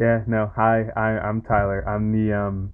Yeah, 0.00 0.22
no. 0.26 0.50
Hi, 0.56 0.86
I, 0.96 1.18
I'm 1.18 1.42
Tyler. 1.42 1.86
I'm 1.86 2.10
the 2.10 2.32
um, 2.32 2.72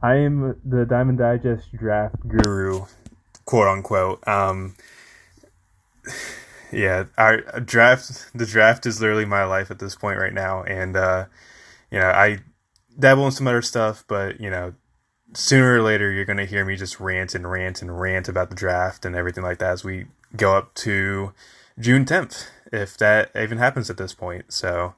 I 0.00 0.14
am 0.14 0.54
the 0.64 0.86
Diamond 0.86 1.18
Digest 1.18 1.74
draft 1.76 2.14
guru, 2.28 2.84
quote 3.44 3.66
unquote. 3.66 4.26
Um, 4.28 4.76
yeah, 6.72 7.06
our 7.18 7.38
draft. 7.58 8.30
The 8.32 8.46
draft 8.46 8.86
is 8.86 9.00
literally 9.00 9.24
my 9.24 9.42
life 9.42 9.72
at 9.72 9.80
this 9.80 9.96
point 9.96 10.20
right 10.20 10.32
now, 10.32 10.62
and 10.62 10.96
uh, 10.96 11.24
you 11.90 11.98
know, 11.98 12.06
I 12.06 12.38
dabble 12.96 13.26
in 13.26 13.32
some 13.32 13.48
other 13.48 13.60
stuff, 13.60 14.04
but 14.06 14.40
you 14.40 14.48
know, 14.48 14.72
sooner 15.34 15.74
or 15.74 15.82
later 15.82 16.12
you're 16.12 16.24
gonna 16.24 16.46
hear 16.46 16.64
me 16.64 16.76
just 16.76 17.00
rant 17.00 17.34
and 17.34 17.50
rant 17.50 17.82
and 17.82 18.00
rant 18.00 18.28
about 18.28 18.50
the 18.50 18.56
draft 18.56 19.04
and 19.04 19.16
everything 19.16 19.42
like 19.42 19.58
that 19.58 19.72
as 19.72 19.82
we 19.82 20.06
go 20.36 20.56
up 20.56 20.74
to 20.74 21.32
June 21.76 22.04
10th, 22.04 22.46
if 22.72 22.96
that 22.98 23.32
even 23.34 23.58
happens 23.58 23.90
at 23.90 23.96
this 23.96 24.14
point. 24.14 24.52
So 24.52 24.94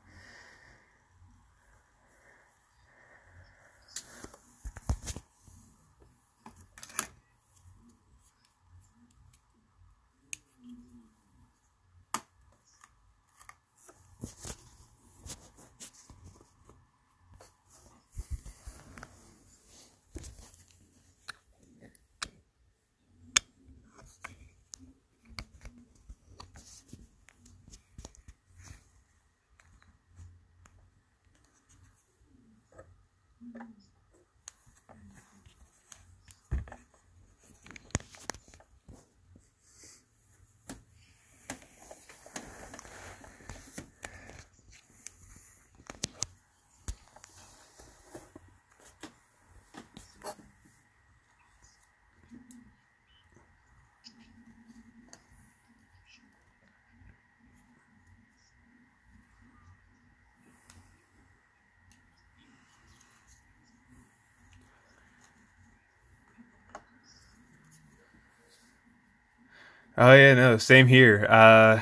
Oh 70.01 70.15
yeah, 70.15 70.35
no, 70.35 70.57
same 70.59 70.87
here. 70.87 71.27
Uh, 71.29 71.81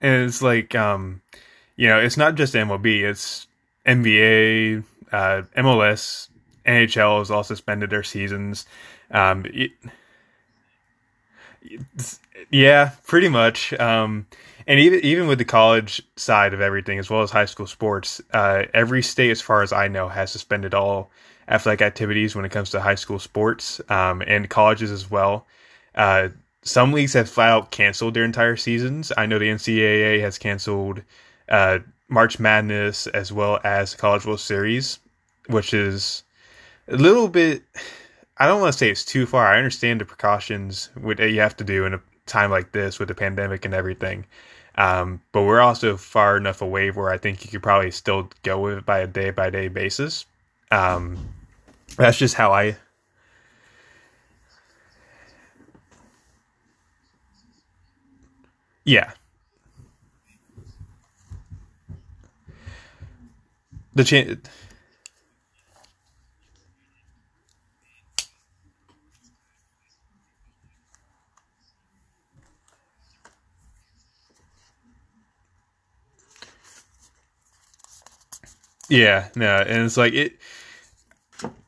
and 0.00 0.24
it's 0.28 0.42
like, 0.42 0.74
um, 0.74 1.22
you 1.76 1.86
know, 1.86 2.00
it's 2.00 2.16
not 2.16 2.34
just 2.34 2.54
MLB; 2.54 3.02
it's 3.08 3.46
NBA, 3.86 4.82
uh, 5.12 5.42
MLS, 5.56 6.30
NHL 6.66 7.20
has 7.20 7.30
all 7.30 7.44
suspended 7.44 7.90
their 7.90 8.02
seasons. 8.02 8.66
Um, 9.12 9.46
it, 9.46 9.70
yeah, 12.50 12.90
pretty 13.06 13.28
much. 13.28 13.72
Um, 13.74 14.26
and 14.66 14.80
even 14.80 14.98
even 15.04 15.28
with 15.28 15.38
the 15.38 15.44
college 15.44 16.02
side 16.16 16.54
of 16.54 16.60
everything, 16.60 16.98
as 16.98 17.08
well 17.08 17.22
as 17.22 17.30
high 17.30 17.44
school 17.44 17.68
sports, 17.68 18.20
uh, 18.32 18.64
every 18.74 19.02
state, 19.02 19.30
as 19.30 19.40
far 19.40 19.62
as 19.62 19.72
I 19.72 19.86
know, 19.86 20.08
has 20.08 20.32
suspended 20.32 20.74
all 20.74 21.08
athletic 21.46 21.82
activities 21.82 22.34
when 22.34 22.44
it 22.44 22.50
comes 22.50 22.70
to 22.70 22.80
high 22.80 22.96
school 22.96 23.20
sports 23.20 23.80
um, 23.88 24.22
and 24.26 24.50
colleges 24.50 24.90
as 24.90 25.08
well. 25.08 25.46
Uh, 25.94 26.30
some 26.68 26.92
leagues 26.92 27.14
have 27.14 27.28
flat 27.30 27.48
out 27.48 27.70
canceled 27.70 28.14
their 28.14 28.24
entire 28.24 28.56
seasons. 28.56 29.10
I 29.16 29.26
know 29.26 29.38
the 29.38 29.48
NCAA 29.48 30.20
has 30.20 30.38
canceled 30.38 31.02
uh, 31.48 31.78
March 32.08 32.38
Madness 32.38 33.06
as 33.08 33.32
well 33.32 33.58
as 33.64 33.94
College 33.94 34.26
World 34.26 34.40
Series, 34.40 34.98
which 35.46 35.72
is 35.72 36.24
a 36.86 36.96
little 36.96 37.28
bit. 37.28 37.62
I 38.36 38.46
don't 38.46 38.60
want 38.60 38.72
to 38.72 38.78
say 38.78 38.90
it's 38.90 39.04
too 39.04 39.24
far. 39.24 39.46
I 39.46 39.56
understand 39.56 40.00
the 40.00 40.04
precautions 40.04 40.90
that 40.94 41.30
you 41.30 41.40
have 41.40 41.56
to 41.56 41.64
do 41.64 41.86
in 41.86 41.94
a 41.94 42.00
time 42.26 42.50
like 42.50 42.72
this 42.72 42.98
with 42.98 43.08
the 43.08 43.14
pandemic 43.14 43.64
and 43.64 43.72
everything. 43.72 44.26
Um, 44.76 45.22
but 45.32 45.42
we're 45.42 45.60
also 45.60 45.96
far 45.96 46.36
enough 46.36 46.62
away 46.62 46.90
where 46.90 47.10
I 47.10 47.18
think 47.18 47.44
you 47.44 47.50
could 47.50 47.62
probably 47.62 47.90
still 47.90 48.30
go 48.42 48.60
with 48.60 48.78
it 48.78 48.86
by 48.86 48.98
a 49.00 49.06
day 49.06 49.30
by 49.30 49.50
day 49.50 49.68
basis. 49.68 50.26
Um, 50.70 51.18
that's 51.96 52.18
just 52.18 52.34
how 52.34 52.52
I 52.52 52.76
Yeah. 58.88 59.12
The 63.94 64.02
change. 64.02 64.38
Yeah, 78.88 79.28
no, 79.36 79.58
and 79.58 79.84
it's 79.84 79.98
like 79.98 80.14
it. 80.14 80.38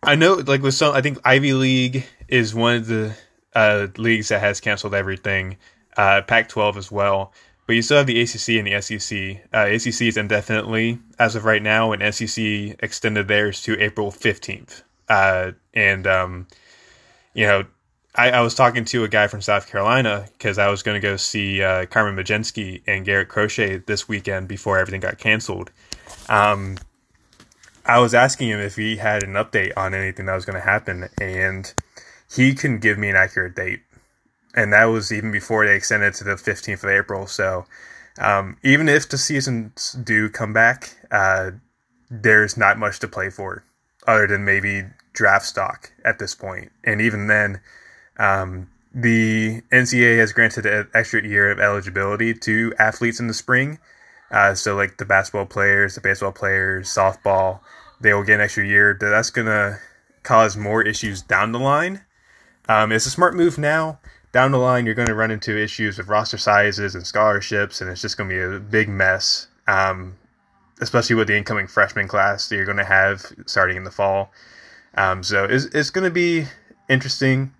I 0.02 0.14
know, 0.14 0.36
like 0.36 0.62
with 0.62 0.72
some, 0.72 0.94
I 0.94 1.02
think 1.02 1.18
Ivy 1.22 1.52
League 1.52 2.06
is 2.28 2.54
one 2.54 2.76
of 2.76 2.86
the 2.86 3.14
uh, 3.54 3.88
leagues 3.98 4.28
that 4.28 4.40
has 4.40 4.58
canceled 4.58 4.94
everything 4.94 5.58
uh, 6.00 6.22
Pac-12 6.22 6.76
as 6.76 6.90
well. 6.90 7.32
But 7.66 7.76
you 7.76 7.82
still 7.82 7.98
have 7.98 8.06
the 8.06 8.20
ACC 8.20 8.48
and 8.56 8.66
the 8.66 8.80
SEC. 8.80 9.44
Uh, 9.52 9.66
ACC 9.66 10.08
is 10.08 10.16
indefinitely 10.16 10.98
as 11.18 11.36
of 11.36 11.44
right 11.44 11.62
now, 11.62 11.92
and 11.92 12.14
SEC 12.14 12.42
extended 12.80 13.28
theirs 13.28 13.62
to 13.62 13.78
April 13.78 14.10
15th. 14.10 14.82
Uh, 15.08 15.52
and 15.74 16.06
um, 16.06 16.46
you 17.34 17.46
know, 17.46 17.64
I, 18.14 18.30
I, 18.30 18.40
was 18.40 18.54
talking 18.54 18.84
to 18.86 19.04
a 19.04 19.08
guy 19.08 19.26
from 19.26 19.40
South 19.40 19.68
Carolina 19.68 20.26
because 20.32 20.56
I 20.58 20.68
was 20.68 20.82
going 20.82 21.00
to 21.00 21.06
go 21.06 21.16
see 21.16 21.62
uh, 21.62 21.86
Carmen 21.86 22.16
Mlodzinski 22.16 22.82
and 22.86 23.04
Garrett 23.04 23.28
Crochet 23.28 23.78
this 23.78 24.08
weekend 24.08 24.48
before 24.48 24.78
everything 24.78 25.00
got 25.00 25.18
canceled. 25.18 25.70
Um, 26.28 26.78
I 27.84 27.98
was 27.98 28.14
asking 28.14 28.48
him 28.48 28.60
if 28.60 28.76
he 28.76 28.96
had 28.96 29.22
an 29.22 29.34
update 29.34 29.72
on 29.76 29.94
anything 29.94 30.26
that 30.26 30.34
was 30.34 30.44
going 30.44 30.60
to 30.60 30.66
happen, 30.66 31.08
and 31.20 31.72
he 32.32 32.54
couldn't 32.54 32.80
give 32.80 32.98
me 32.98 33.10
an 33.10 33.16
accurate 33.16 33.54
date 33.54 33.80
and 34.54 34.72
that 34.72 34.84
was 34.86 35.12
even 35.12 35.30
before 35.30 35.66
they 35.66 35.76
extended 35.76 36.14
to 36.14 36.24
the 36.24 36.34
15th 36.34 36.82
of 36.84 36.90
April. 36.90 37.26
So 37.26 37.66
um, 38.18 38.56
even 38.62 38.88
if 38.88 39.08
the 39.08 39.18
seasons 39.18 39.92
do 39.92 40.28
come 40.28 40.52
back, 40.52 40.96
uh, 41.10 41.52
there's 42.10 42.56
not 42.56 42.78
much 42.78 42.98
to 43.00 43.08
play 43.08 43.30
for 43.30 43.64
other 44.06 44.26
than 44.26 44.44
maybe 44.44 44.84
draft 45.12 45.46
stock 45.46 45.92
at 46.04 46.18
this 46.18 46.34
point. 46.34 46.72
And 46.84 47.00
even 47.00 47.28
then, 47.28 47.60
um, 48.18 48.68
the 48.92 49.62
NCAA 49.70 50.18
has 50.18 50.32
granted 50.32 50.66
an 50.66 50.88
extra 50.94 51.24
year 51.24 51.50
of 51.50 51.60
eligibility 51.60 52.34
to 52.34 52.74
athletes 52.78 53.20
in 53.20 53.28
the 53.28 53.34
spring. 53.34 53.78
Uh, 54.32 54.54
so 54.54 54.74
like 54.74 54.96
the 54.98 55.04
basketball 55.04 55.46
players, 55.46 55.94
the 55.94 56.00
baseball 56.00 56.32
players, 56.32 56.88
softball, 56.88 57.60
they 58.00 58.12
will 58.12 58.24
get 58.24 58.34
an 58.34 58.40
extra 58.40 58.66
year. 58.66 58.96
That's 58.98 59.30
gonna 59.30 59.78
cause 60.22 60.56
more 60.56 60.82
issues 60.82 61.22
down 61.22 61.52
the 61.52 61.58
line. 61.58 62.02
Um, 62.68 62.92
it's 62.92 63.06
a 63.06 63.10
smart 63.10 63.34
move 63.34 63.58
now 63.58 64.00
down 64.32 64.52
the 64.52 64.58
line, 64.58 64.86
you're 64.86 64.94
going 64.94 65.08
to 65.08 65.14
run 65.14 65.30
into 65.30 65.56
issues 65.56 65.98
with 65.98 66.08
roster 66.08 66.38
sizes 66.38 66.94
and 66.94 67.06
scholarships, 67.06 67.80
and 67.80 67.90
it's 67.90 68.00
just 68.00 68.16
going 68.16 68.30
to 68.30 68.34
be 68.34 68.56
a 68.56 68.60
big 68.60 68.88
mess. 68.88 69.48
Um, 69.66 70.16
especially 70.80 71.16
with 71.16 71.28
the 71.28 71.36
incoming 71.36 71.66
freshman 71.66 72.08
class 72.08 72.48
that 72.48 72.56
you're 72.56 72.64
going 72.64 72.76
to 72.76 72.84
have 72.84 73.32
starting 73.46 73.76
in 73.76 73.84
the 73.84 73.90
fall. 73.90 74.32
Um, 74.94 75.22
so 75.22 75.44
it's, 75.44 75.66
it's 75.66 75.90
going 75.90 76.04
to 76.04 76.10
be 76.10 76.46
interesting. 76.88 77.52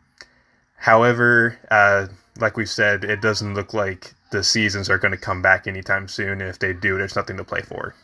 However, 0.77 1.59
uh, 1.71 2.09
like 2.39 2.57
we've 2.57 2.69
said, 2.69 3.05
it 3.05 3.21
doesn't 3.21 3.55
look 3.55 3.75
like 3.75 4.15
the 4.33 4.43
seasons 4.43 4.89
are 4.89 4.99
going 4.99 5.13
to 5.13 5.19
come 5.19 5.43
back 5.43 5.67
anytime 5.67 6.09
soon. 6.09 6.41
And 6.41 6.43
if 6.43 6.59
they 6.59 6.73
do, 6.73 6.97
there's 6.97 7.17
nothing 7.17 7.37
to 7.37 7.45
play 7.45 7.61
for. 7.61 7.95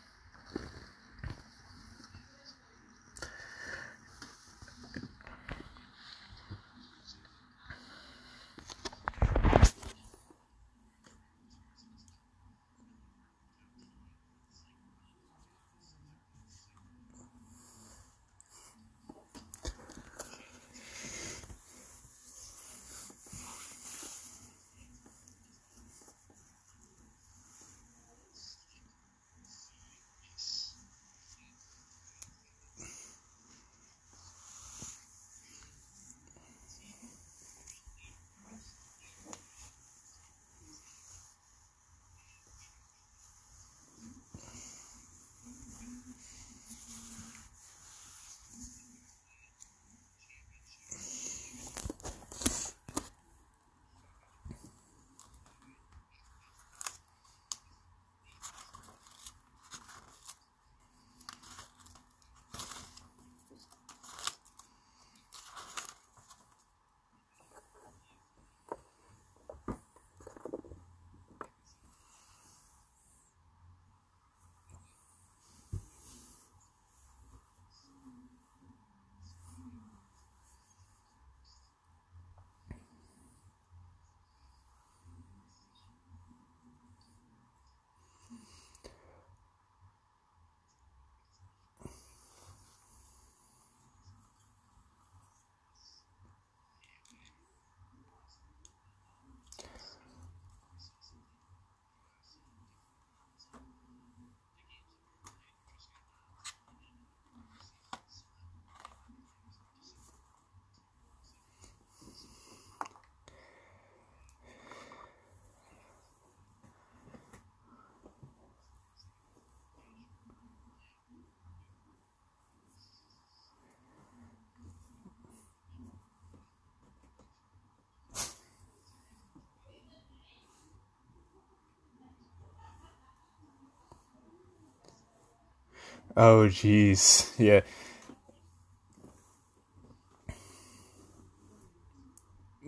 Oh, 136.16 136.48
jeez. 136.48 137.34
Yeah. 137.38 137.60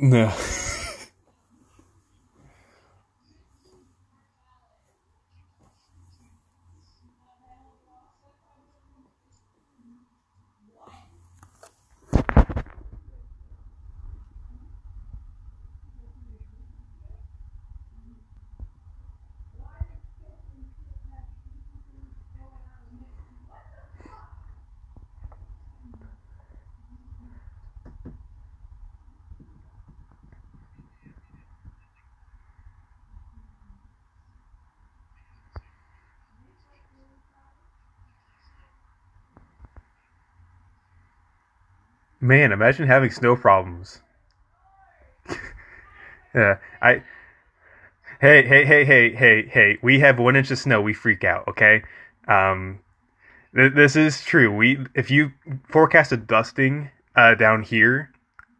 No. 0.01 0.33
Man, 42.21 42.53
imagine 42.53 42.87
having 42.87 43.11
snow 43.11 43.37
problems. 43.37 44.01
yeah, 46.35 46.59
I. 46.83 47.03
Hey, 48.21 48.45
hey, 48.47 48.65
hey, 48.65 48.85
hey, 48.85 49.15
hey, 49.15 49.47
hey! 49.47 49.79
We 49.83 50.01
have 50.01 50.19
one 50.19 50.35
inch 50.35 50.51
of 50.51 50.59
snow. 50.59 50.81
We 50.81 50.93
freak 50.95 51.23
out. 51.23 51.47
Okay, 51.49 51.83
um, 52.27 52.81
th- 53.55 53.73
this 53.75 53.95
is 53.97 54.23
true. 54.25 54.53
We 54.55 54.79
if 54.95 55.11
you 55.11 55.33
forecast 55.69 56.11
a 56.13 56.17
dusting 56.17 56.91
uh, 57.15 57.35
down 57.37 57.63
here, 57.63 58.11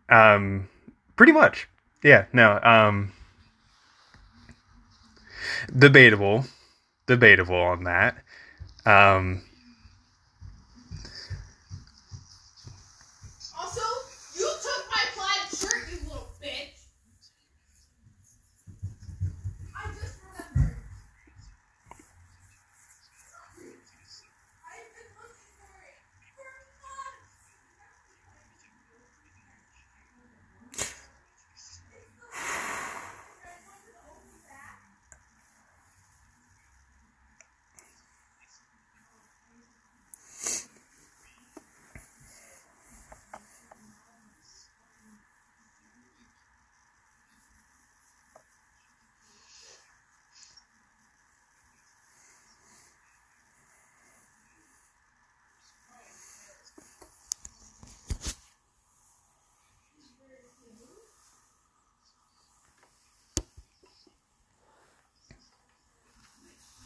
um, 0.09 0.69
pretty 1.17 1.33
much. 1.33 1.69
Yeah, 2.05 2.27
no, 2.33 2.61
um, 2.63 3.13
debatable, 5.77 6.45
debatable 7.07 7.57
on 7.61 7.85
that. 7.85 8.19
Um, 8.87 9.43
Also, 13.59 13.81
you 14.37 14.47
took 14.63 14.85
my 14.91 15.05
plaid 15.15 15.49
shirt, 15.59 15.91
you 15.93 15.99
little 16.09 16.31
bitch. 16.43 16.79
I 19.77 19.87
just 20.01 20.19
remembered. 20.23 20.77
I've 24.65 24.91
been 24.95 25.11
looking 25.19 25.53
for 25.59 25.73
it 25.83 25.99
for 26.37 26.51
months. 26.83 27.35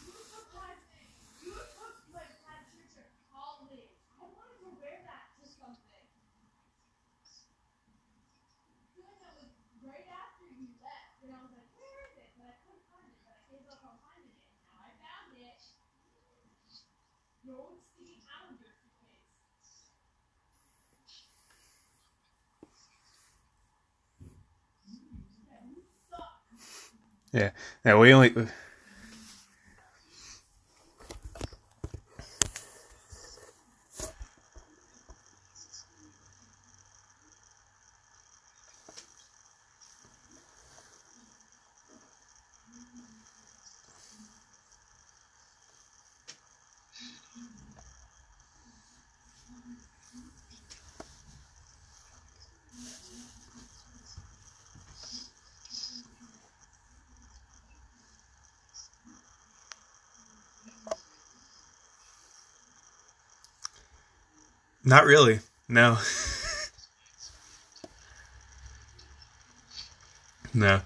You 0.06 0.12
took 0.32 0.48
my 0.54 0.74
you 1.44 1.54
took 1.54 1.96
my 2.12 2.26
plaid 2.42 2.64
shirt 2.70 2.92
to 2.96 3.02
college. 3.32 3.92
I 4.20 4.24
wanted 4.26 4.58
to 4.64 4.70
wear 4.80 4.98
that 5.06 5.26
to 5.40 5.44
something. 5.48 6.06
I 8.82 8.84
feel 8.94 9.06
like 9.08 9.20
that 9.22 9.34
was 9.38 9.50
right 9.86 10.08
after 10.08 10.46
you 10.52 10.66
left, 10.82 11.22
and 11.22 11.32
I 11.32 11.38
was 11.44 11.52
like, 11.54 11.70
"Where 11.78 12.00
is 12.10 12.14
it?" 12.18 12.30
But 12.36 12.46
I 12.50 12.56
couldn't 12.64 12.86
find 12.90 13.08
it. 13.10 13.20
But 13.24 13.34
I 13.36 13.42
gave 13.50 13.66
up 13.70 13.82
on 13.86 13.96
finding 14.02 14.34
it. 14.34 14.44
Now 14.66 14.82
I 14.82 14.90
found 15.00 15.36
it. 15.38 15.60
Your 17.44 17.58
old 17.58 17.78
sticking 17.82 18.22
out 18.28 18.52
of 18.52 18.60
your 18.60 18.70
suitcase. 18.74 19.90
Yeah, 25.46 25.62
you 25.68 25.82
suck. 26.10 26.42
Yeah, 27.32 27.50
yeah. 27.84 27.98
We 27.98 28.12
only. 28.12 28.34
Not 64.84 65.04
really. 65.04 65.40
No. 65.68 65.98
no. 70.54 70.80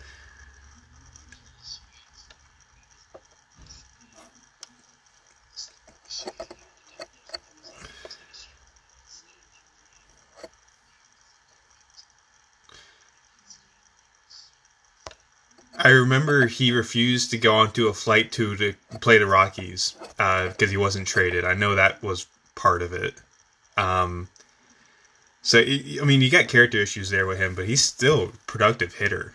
I 15.78 15.90
remember 15.90 16.46
he 16.46 16.72
refused 16.72 17.30
to 17.30 17.38
go 17.38 17.54
onto 17.54 17.88
a 17.88 17.94
flight 17.94 18.32
to 18.32 18.56
to 18.56 18.74
play 19.00 19.18
the 19.18 19.26
Rockies 19.26 19.94
uh, 20.18 20.48
because 20.48 20.70
he 20.70 20.76
wasn't 20.76 21.06
traded. 21.06 21.44
I 21.44 21.54
know 21.54 21.74
that 21.74 22.02
was 22.02 22.26
part 22.54 22.82
of 22.82 22.92
it. 22.92 23.14
Um, 23.76 24.28
so 25.42 25.58
I 25.60 26.04
mean, 26.04 26.22
you 26.22 26.30
got 26.30 26.48
character 26.48 26.78
issues 26.78 27.10
there 27.10 27.26
with 27.26 27.38
him, 27.38 27.54
but 27.54 27.66
he's 27.66 27.84
still 27.84 28.32
productive 28.46 28.94
hitter. 28.94 29.34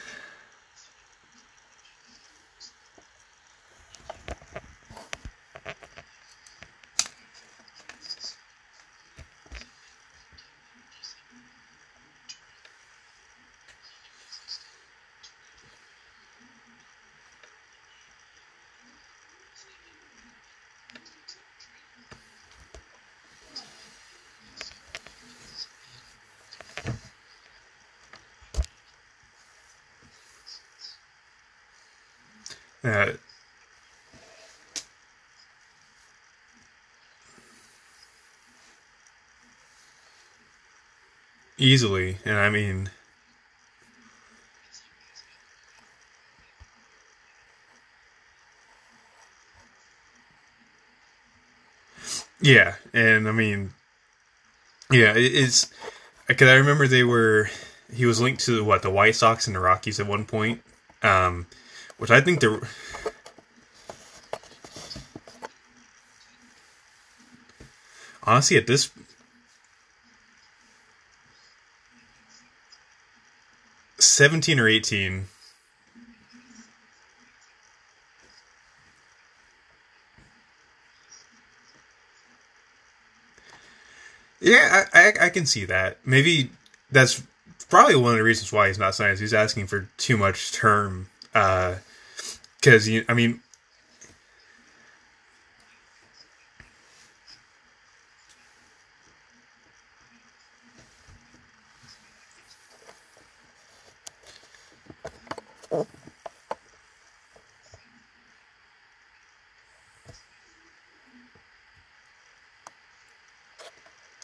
Uh, 32.83 33.11
easily, 41.57 42.17
and 42.25 42.37
I 42.37 42.49
mean, 42.49 42.89
yeah, 52.41 52.75
and 52.93 53.27
I 53.27 53.31
mean, 53.31 53.71
yeah, 54.89 55.13
it, 55.13 55.35
it's 55.35 55.71
because 56.27 56.49
I 56.49 56.55
remember 56.55 56.87
they 56.87 57.03
were 57.03 57.49
he 57.93 58.05
was 58.05 58.19
linked 58.19 58.43
to 58.45 58.63
what 58.63 58.81
the 58.81 58.89
White 58.89 59.15
Sox 59.15 59.45
and 59.47 59.55
the 59.55 59.59
Rockies 59.59 59.99
at 59.99 60.07
one 60.07 60.25
point, 60.25 60.61
um, 61.03 61.45
which 62.01 62.09
I 62.09 62.19
think 62.19 62.39
the 62.39 62.67
honestly 68.23 68.57
at 68.57 68.65
this 68.65 68.89
seventeen 73.99 74.59
or 74.59 74.67
eighteen. 74.67 75.27
Yeah, 84.39 84.85
I, 84.91 84.99
I, 84.99 85.13
I 85.25 85.29
can 85.29 85.45
see 85.45 85.65
that. 85.65 85.99
Maybe 86.03 86.49
that's 86.91 87.21
probably 87.69 87.95
one 87.95 88.13
of 88.13 88.17
the 88.17 88.23
reasons 88.23 88.51
why 88.51 88.69
he's 88.69 88.79
not 88.79 88.95
signed. 88.95 89.19
He's 89.19 89.35
asking 89.35 89.67
for 89.67 89.87
too 89.97 90.17
much 90.17 90.51
term. 90.51 91.09
Uh, 91.35 91.75
Because 92.61 92.87
you, 92.87 93.03
I 93.09 93.15
mean, 93.15 93.41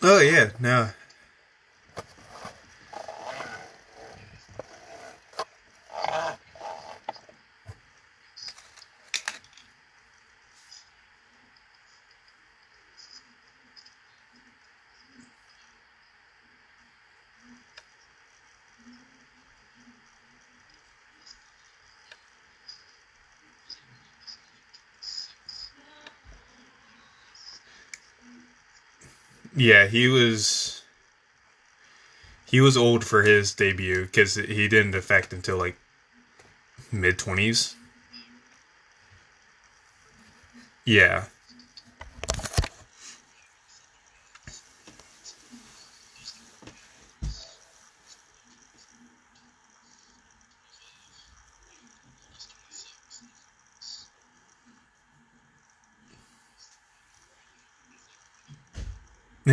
oh 0.03 0.19
yeah, 0.21 0.49
no, 0.59 0.89
yeah, 29.57 29.87
he 29.87 30.07
was 30.07 30.83
he 32.45 32.61
was 32.61 32.77
old 32.77 33.03
for 33.03 33.23
his 33.23 33.53
debut 33.53 34.05
because 34.05 34.35
he 34.35 34.67
didn't 34.67 34.95
affect 34.95 35.33
until 35.33 35.57
like 35.57 35.77
mid 36.91 37.17
twenties. 37.17 37.75
Yeah. 40.85 41.25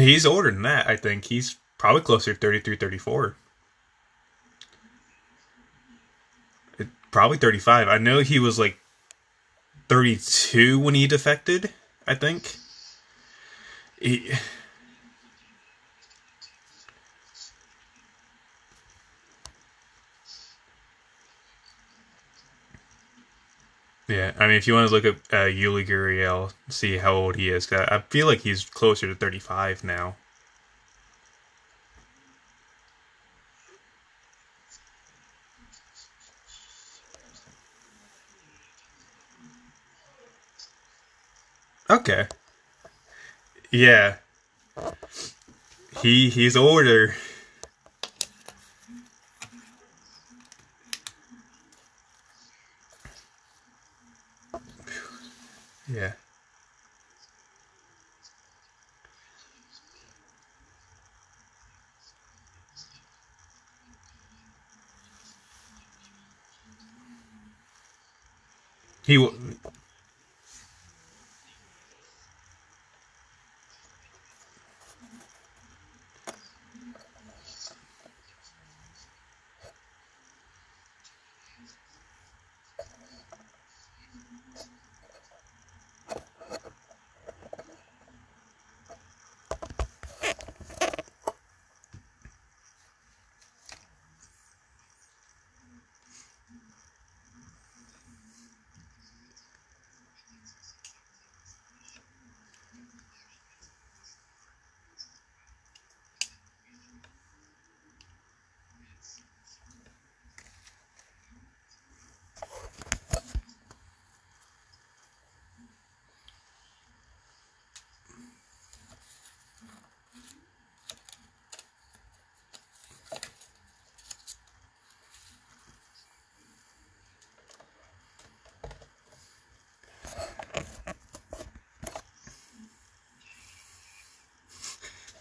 He's 0.04 0.26
older 0.26 0.50
than 0.50 0.62
that, 0.62 0.86
I 0.86 0.96
think. 0.96 1.26
He's 1.26 1.56
probably 1.78 2.02
closer 2.02 2.34
to 2.34 2.38
33, 2.40 2.76
34. 2.76 3.36
It- 6.78 6.88
Probably 7.10 7.38
35. 7.38 7.88
I 7.88 7.98
know 7.98 8.20
he 8.20 8.38
was 8.38 8.58
like 8.58 8.78
32 9.88 10.78
when 10.78 10.94
he 10.94 11.06
defected, 11.06 11.72
I 12.06 12.14
think. 12.14 12.56
He, 14.00 14.32
yeah, 24.08 24.32
I 24.38 24.46
mean, 24.46 24.56
if 24.56 24.66
you 24.66 24.74
want 24.74 24.88
to 24.88 24.94
look 24.94 25.04
at 25.04 25.14
uh, 25.32 25.46
Yuli 25.48 25.86
Gurriel, 25.86 26.52
see 26.68 26.98
how 26.98 27.14
old 27.14 27.36
he 27.36 27.48
is. 27.50 27.70
I 27.72 28.00
feel 28.10 28.26
like 28.26 28.40
he's 28.40 28.64
closer 28.64 29.06
to 29.06 29.14
35 29.14 29.82
now. 29.82 30.16
Okay. 41.88 42.26
Yeah. 43.70 44.16
He 46.02 46.30
he's 46.30 46.56
older. 46.56 47.14
Yeah. 55.88 56.12
He 69.06 69.16
w- 69.16 69.56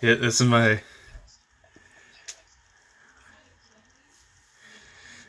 Yeah, 0.04 0.16
this 0.16 0.42
is 0.42 0.48
my. 0.48 0.82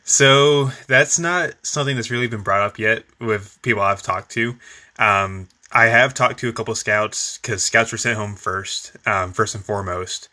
So 0.03 0.65
that's 0.89 1.17
not 1.17 1.53
something 1.65 1.95
that's 1.95 2.11
really 2.11 2.27
been 2.27 2.41
brought 2.41 2.59
up 2.59 2.77
yet 2.77 3.05
with 3.21 3.57
people 3.61 3.81
I've 3.81 4.01
talked 4.01 4.31
to. 4.31 4.57
Um, 4.99 5.47
I 5.71 5.85
have 5.85 6.13
talked 6.13 6.41
to 6.41 6.49
a 6.49 6.53
couple 6.53 6.75
scouts 6.75 7.37
because 7.37 7.63
scouts 7.63 7.93
were 7.93 7.97
sent 7.97 8.17
home 8.17 8.35
first, 8.35 8.91
um, 9.05 9.31
first 9.31 9.55
and 9.55 9.63
foremost. 9.63 10.27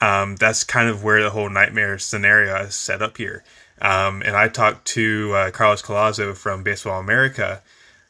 Um, 0.00 0.36
that's 0.36 0.64
kind 0.64 0.88
of 0.88 1.04
where 1.04 1.22
the 1.22 1.28
whole 1.28 1.50
nightmare 1.50 1.98
scenario 1.98 2.56
is 2.62 2.74
set 2.74 3.02
up 3.02 3.18
here. 3.18 3.44
Um, 3.82 4.22
and 4.22 4.34
I 4.34 4.48
talked 4.48 4.86
to 4.92 5.32
uh, 5.34 5.50
Carlos 5.50 5.82
Collazo 5.82 6.34
from 6.34 6.62
Baseball 6.62 7.00
America. 7.00 7.60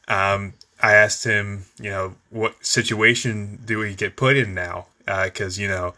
Um, 0.07 0.53
I 0.81 0.93
asked 0.93 1.25
him, 1.25 1.65
you 1.81 1.89
know, 1.89 2.15
what 2.29 2.65
situation 2.65 3.59
do 3.65 3.79
we 3.79 3.93
get 3.93 4.15
put 4.15 4.37
in 4.37 4.53
now? 4.53 4.85
Because, 5.05 5.57
uh, 5.57 5.61
you 5.61 5.67
know, 5.67 5.93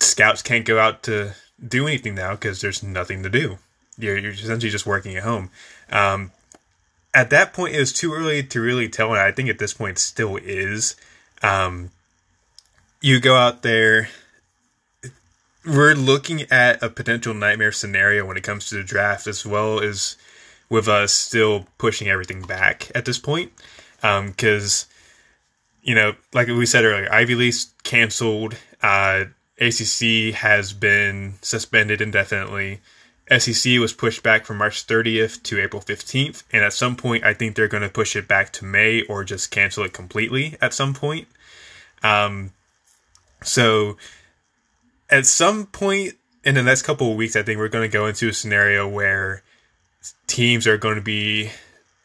scouts 0.00 0.42
can't 0.42 0.64
go 0.64 0.78
out 0.78 1.02
to 1.04 1.34
do 1.66 1.86
anything 1.86 2.14
now 2.14 2.32
because 2.32 2.60
there's 2.60 2.82
nothing 2.82 3.22
to 3.22 3.30
do. 3.30 3.58
You're, 3.98 4.18
you're 4.18 4.32
essentially 4.32 4.70
just 4.70 4.86
working 4.86 5.16
at 5.16 5.22
home. 5.22 5.50
Um, 5.90 6.32
at 7.14 7.30
that 7.30 7.54
point, 7.54 7.74
it 7.74 7.80
was 7.80 7.92
too 7.92 8.12
early 8.12 8.42
to 8.42 8.60
really 8.60 8.88
tell, 8.88 9.10
and 9.10 9.20
I 9.20 9.32
think 9.32 9.48
at 9.48 9.58
this 9.58 9.72
point 9.72 9.98
still 9.98 10.36
is. 10.36 10.96
Um, 11.42 11.90
you 13.00 13.20
go 13.20 13.36
out 13.36 13.62
there. 13.62 14.08
We're 15.64 15.94
looking 15.94 16.42
at 16.50 16.82
a 16.82 16.90
potential 16.90 17.32
nightmare 17.34 17.72
scenario 17.72 18.26
when 18.26 18.36
it 18.36 18.42
comes 18.42 18.68
to 18.68 18.76
the 18.76 18.84
draft, 18.84 19.26
as 19.26 19.46
well 19.46 19.80
as 19.80 20.16
with 20.68 20.88
us 20.88 21.12
still 21.12 21.66
pushing 21.78 22.08
everything 22.08 22.42
back 22.42 22.90
at 22.94 23.04
this 23.06 23.18
point. 23.18 23.50
Because, 24.02 24.84
um, 24.84 24.95
you 25.86 25.94
know, 25.94 26.16
like 26.34 26.48
we 26.48 26.66
said 26.66 26.84
earlier, 26.84 27.10
Ivy 27.10 27.36
League's 27.36 27.72
canceled. 27.84 28.56
Uh, 28.82 29.26
ACC 29.58 30.34
has 30.34 30.72
been 30.72 31.34
suspended 31.42 32.00
indefinitely. 32.00 32.80
SEC 33.38 33.78
was 33.78 33.92
pushed 33.92 34.22
back 34.22 34.44
from 34.44 34.58
March 34.58 34.86
30th 34.86 35.42
to 35.44 35.60
April 35.60 35.80
15th, 35.80 36.42
and 36.52 36.64
at 36.64 36.72
some 36.72 36.96
point, 36.96 37.24
I 37.24 37.34
think 37.34 37.54
they're 37.54 37.68
going 37.68 37.84
to 37.84 37.88
push 37.88 38.16
it 38.16 38.26
back 38.26 38.52
to 38.54 38.64
May 38.64 39.02
or 39.02 39.22
just 39.22 39.52
cancel 39.52 39.84
it 39.84 39.92
completely 39.92 40.56
at 40.60 40.74
some 40.74 40.92
point. 40.92 41.28
Um, 42.02 42.50
so, 43.42 43.96
at 45.08 45.24
some 45.24 45.66
point 45.66 46.14
in 46.44 46.56
the 46.56 46.64
next 46.64 46.82
couple 46.82 47.12
of 47.12 47.16
weeks, 47.16 47.36
I 47.36 47.42
think 47.42 47.58
we're 47.58 47.68
going 47.68 47.88
to 47.88 47.92
go 47.92 48.06
into 48.06 48.28
a 48.28 48.32
scenario 48.32 48.88
where 48.88 49.42
teams 50.26 50.66
are 50.66 50.78
going 50.78 50.96
to 50.96 51.00
be 51.00 51.50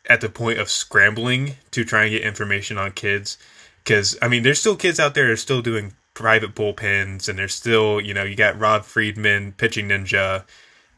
at 0.08 0.22
the 0.22 0.30
point 0.30 0.60
of 0.60 0.70
scrambling 0.70 1.56
to 1.72 1.84
try 1.84 2.04
and 2.04 2.12
get 2.12 2.22
information 2.22 2.78
on 2.78 2.92
kids. 2.92 3.40
Because, 3.84 4.18
I 4.22 4.28
mean, 4.28 4.44
there's 4.44 4.60
still 4.60 4.76
kids 4.76 5.00
out 5.00 5.16
there 5.16 5.28
that 5.28 5.34
are 5.34 5.38
still 5.38 5.62
doing 5.62 5.94
private 6.14 6.54
bullpens, 6.54 7.28
and 7.28 7.40
there's 7.40 7.56
still, 7.56 8.00
you 8.00 8.14
know, 8.14 8.24
you 8.24 8.36
got 8.36 8.60
Rob 8.60 8.84
Friedman, 8.84 9.54
Pitching 9.54 9.90
Ninja 9.90 10.44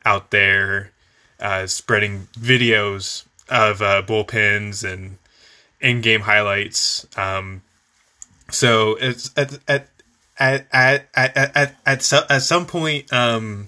out 0.06 0.32
there 0.32 0.92
uh, 1.40 1.68
spreading 1.68 2.28
videos 2.34 3.26
of 3.50 3.82
uh, 3.82 4.02
bullpens 4.02 4.90
and 4.90 5.18
in-game 5.82 6.22
highlights. 6.22 7.06
Um, 7.18 7.62
so 8.50 8.96
it's 9.00 9.32
at 9.36 9.60
at 9.68 9.88
at 10.40 10.68
at 10.72 11.08
at 11.14 11.38
at, 11.56 11.76
at, 11.86 12.02
so, 12.02 12.22
at 12.30 12.42
some 12.42 12.66
point 12.66 13.12
um, 13.12 13.68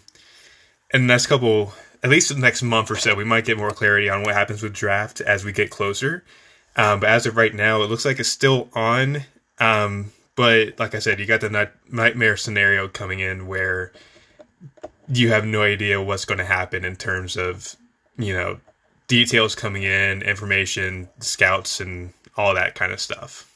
in 0.93 1.01
the 1.01 1.13
next 1.13 1.28
couple, 1.28 1.73
at 2.04 2.10
least 2.10 2.30
the 2.30 2.39
next 2.39 2.63
month 2.63 2.89
or 2.89 2.95
so, 2.95 3.15
we 3.15 3.23
might 3.23 3.45
get 3.45 3.58
more 3.58 3.71
clarity 3.71 4.10
on 4.10 4.23
what 4.23 4.34
happens 4.34 4.63
with 4.63 4.73
draft 4.73 5.21
as 5.21 5.43
we 5.43 5.51
get 5.51 5.69
closer. 5.69 6.23
Um, 6.75 6.99
but 6.99 7.09
as 7.09 7.25
of 7.25 7.38
right 7.38 7.53
now, 7.53 7.81
it 7.81 7.89
looks 7.89 8.05
like 8.05 8.19
it's 8.19 8.29
still 8.29 8.69
on. 8.73 9.23
Um, 9.59 10.11
but 10.35 10.77
like 10.79 10.93
I 10.93 10.99
said, 10.99 11.19
you 11.19 11.25
got 11.25 11.41
the 11.41 11.69
nightmare 11.89 12.38
scenario 12.38 12.88
coming 12.88 13.19
in 13.19 13.47
where 13.47 13.91
you 15.07 15.29
have 15.29 15.45
no 15.45 15.61
idea 15.61 16.01
what's 16.01 16.25
going 16.25 16.39
to 16.39 16.45
happen 16.45 16.83
in 16.83 16.95
terms 16.95 17.38
of 17.38 17.75
you 18.17 18.33
know 18.33 18.59
details 19.07 19.55
coming 19.55 19.83
in, 19.83 20.21
information, 20.21 21.07
scouts, 21.19 21.79
and 21.79 22.13
all 22.35 22.53
that 22.53 22.75
kind 22.75 22.91
of 22.91 22.99
stuff. 22.99 23.51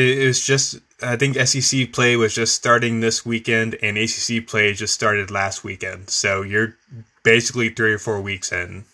It 0.00 0.26
was 0.26 0.44
just 0.44 0.80
I 1.02 1.16
think 1.16 1.36
SEC 1.36 1.92
play 1.92 2.16
was 2.16 2.34
just 2.34 2.54
starting 2.54 3.00
this 3.00 3.24
weekend, 3.24 3.76
and 3.82 3.96
ACC 3.96 4.46
play 4.46 4.72
just 4.74 4.94
started 4.94 5.30
last 5.30 5.64
weekend. 5.64 6.10
So 6.10 6.42
you're 6.42 6.76
basically 7.22 7.70
three 7.70 7.92
or 7.92 7.98
four 7.98 8.20
weeks 8.20 8.52
in. 8.52 8.84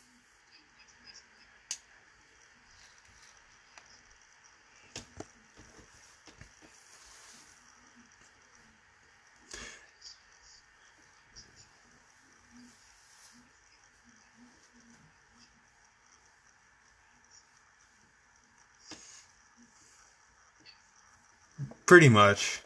Pretty 21.96 22.10
much. 22.10 22.60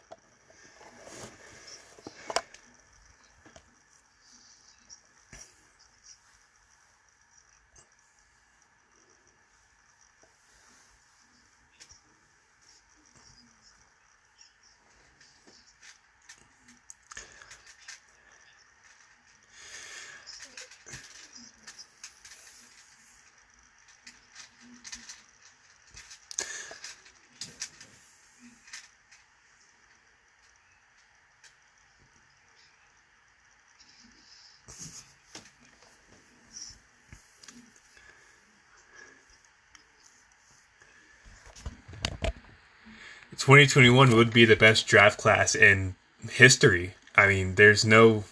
2021 43.41 44.15
would 44.15 44.31
be 44.31 44.45
the 44.45 44.55
best 44.55 44.85
draft 44.85 45.17
class 45.17 45.55
in 45.55 45.95
history. 46.29 46.93
I 47.15 47.27
mean, 47.27 47.55
there's 47.55 47.83
no. 47.83 48.23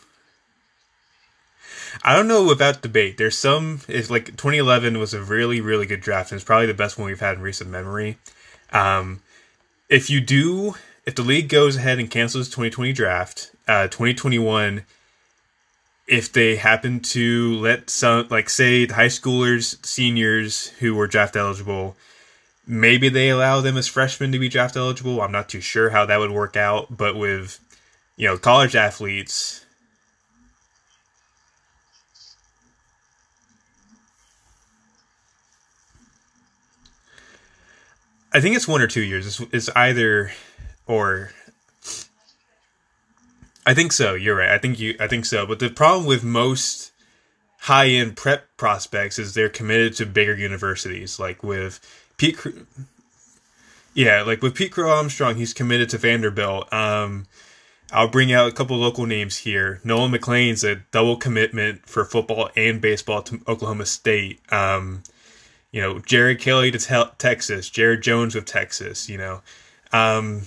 I 2.03 2.15
don't 2.15 2.27
know 2.27 2.45
without 2.45 2.83
debate. 2.83 3.17
There's 3.17 3.35
some. 3.35 3.81
It's 3.87 4.11
like 4.11 4.27
2011 4.27 4.99
was 4.99 5.15
a 5.15 5.23
really, 5.23 5.61
really 5.61 5.87
good 5.87 6.01
draft, 6.01 6.31
and 6.31 6.37
it's 6.37 6.45
probably 6.45 6.67
the 6.67 6.75
best 6.75 6.99
one 6.99 7.07
we've 7.07 7.19
had 7.19 7.37
in 7.37 7.41
recent 7.41 7.71
memory. 7.71 8.19
Um, 8.71 9.21
if 9.89 10.11
you 10.11 10.21
do, 10.21 10.75
if 11.07 11.15
the 11.15 11.23
league 11.23 11.49
goes 11.49 11.77
ahead 11.77 11.97
and 11.97 12.11
cancels 12.11 12.47
2020 12.47 12.93
draft, 12.93 13.51
uh, 13.67 13.87
2021, 13.87 14.83
if 16.05 16.31
they 16.31 16.57
happen 16.57 16.99
to 16.99 17.55
let 17.55 17.89
some, 17.89 18.27
like 18.29 18.47
say, 18.47 18.85
the 18.85 18.93
high 18.93 19.07
schoolers, 19.07 19.83
seniors 19.83 20.67
who 20.79 20.93
were 20.93 21.07
draft 21.07 21.35
eligible, 21.35 21.97
Maybe 22.71 23.09
they 23.09 23.29
allow 23.29 23.61
them 23.61 23.77
as 23.77 23.87
freshmen 23.87 24.31
to 24.31 24.37
be 24.37 24.47
draft 24.47 24.75
eligible. 24.75 25.23
I'm 25.23 25.31
not 25.31 25.49
too 25.49 25.59
sure 25.59 25.89
how 25.89 26.05
that 26.05 26.19
would 26.19 26.29
work 26.29 26.55
out, 26.55 26.95
but 26.95 27.15
with 27.15 27.59
you 28.15 28.27
know 28.27 28.37
college 28.37 28.75
athletes, 28.75 29.65
I 38.31 38.39
think 38.39 38.55
it's 38.55 38.67
one 38.67 38.83
or 38.83 38.87
two 38.87 39.01
years. 39.01 39.25
It's, 39.25 39.51
it's 39.51 39.69
either 39.75 40.31
or. 40.85 41.31
I 43.65 43.73
think 43.73 43.93
so. 43.93 44.13
You're 44.13 44.35
right. 44.35 44.51
I 44.51 44.59
think 44.59 44.79
you. 44.79 44.95
I 44.99 45.07
think 45.07 45.25
so. 45.25 45.47
But 45.47 45.57
the 45.57 45.71
problem 45.71 46.05
with 46.05 46.23
most 46.23 46.91
high 47.61 47.87
end 47.87 48.15
prep 48.15 48.45
prospects 48.57 49.17
is 49.17 49.33
they're 49.33 49.49
committed 49.49 49.95
to 49.95 50.05
bigger 50.05 50.35
universities, 50.35 51.19
like 51.19 51.41
with 51.41 51.79
Pete, 52.19 52.37
yeah, 53.95 54.21
like 54.21 54.43
with 54.43 54.53
Pete 54.53 54.71
Crow 54.71 54.91
Armstrong, 54.91 55.35
he's 55.37 55.53
committed 55.53 55.89
to 55.89 55.97
Vanderbilt. 55.97 56.71
Um, 56.71 57.25
I'll 57.91 58.07
bring 58.07 58.31
out 58.31 58.47
a 58.47 58.51
couple 58.51 58.77
local 58.77 59.07
names 59.07 59.37
here. 59.37 59.81
Nolan 59.83 60.11
McLean's 60.11 60.63
a 60.63 60.75
double 60.91 61.17
commitment 61.17 61.87
for 61.87 62.05
football 62.05 62.49
and 62.55 62.79
baseball 62.79 63.23
to 63.23 63.41
Oklahoma 63.47 63.87
State. 63.87 64.39
Um, 64.51 65.01
you 65.71 65.81
know, 65.81 65.99
Jared 65.99 66.39
Kelley 66.39 66.69
to 66.69 66.77
te- 66.77 67.11
Texas, 67.17 67.69
Jared 67.69 68.03
Jones 68.03 68.35
with 68.35 68.45
Texas. 68.45 69.09
You 69.09 69.17
know, 69.17 69.41
um, 69.91 70.43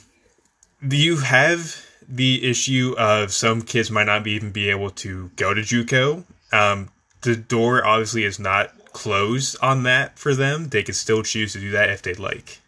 you 0.89 1.17
have 1.19 1.85
the 2.09 2.49
issue 2.49 2.95
of 2.99 3.33
some 3.33 3.63
kids 3.63 3.91
might 3.91 4.05
not 4.05 4.23
be, 4.23 4.33
even 4.33 4.53
be 4.53 4.69
able 4.69 4.91
to 4.91 5.31
go 5.37 5.55
to 5.55 5.63
JUCO? 5.63 6.25
Um, 6.53 6.91
the 7.23 7.37
door 7.37 7.85
obviously 7.85 8.25
is 8.25 8.39
not 8.39 8.73
close 8.93 9.55
on 9.57 9.83
that 9.85 10.19
for 10.19 10.35
them. 10.35 10.69
They 10.69 10.83
could 10.83 10.97
still 10.97 11.23
choose 11.23 11.53
to 11.53 11.61
do 11.61 11.71
that 11.71 11.91
if 11.91 12.03
they'd 12.03 12.19
like. 12.19 12.61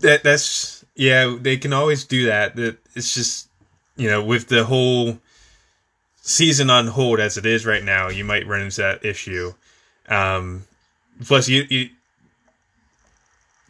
That 0.00 0.22
that's 0.22 0.84
yeah. 0.94 1.36
They 1.38 1.56
can 1.56 1.72
always 1.72 2.04
do 2.04 2.26
that. 2.26 2.56
That 2.56 2.78
it's 2.94 3.14
just 3.14 3.48
you 3.96 4.08
know 4.08 4.22
with 4.22 4.48
the 4.48 4.64
whole 4.64 5.18
season 6.26 6.70
on 6.70 6.88
hold 6.88 7.20
as 7.20 7.38
it 7.38 7.46
is 7.46 7.64
right 7.64 7.84
now, 7.84 8.08
you 8.08 8.24
might 8.24 8.46
run 8.46 8.62
into 8.62 8.80
that 8.82 9.04
issue. 9.04 9.54
Um, 10.08 10.64
plus, 11.24 11.48
you, 11.48 11.64
you 11.70 11.90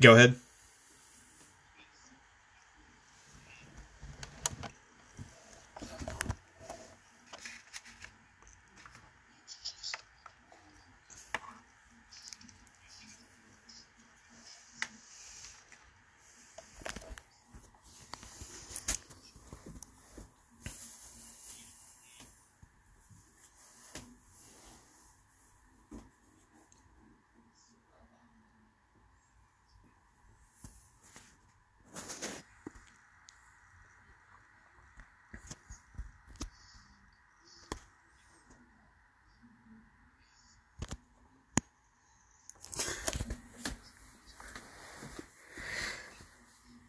go 0.00 0.14
ahead. 0.14 0.36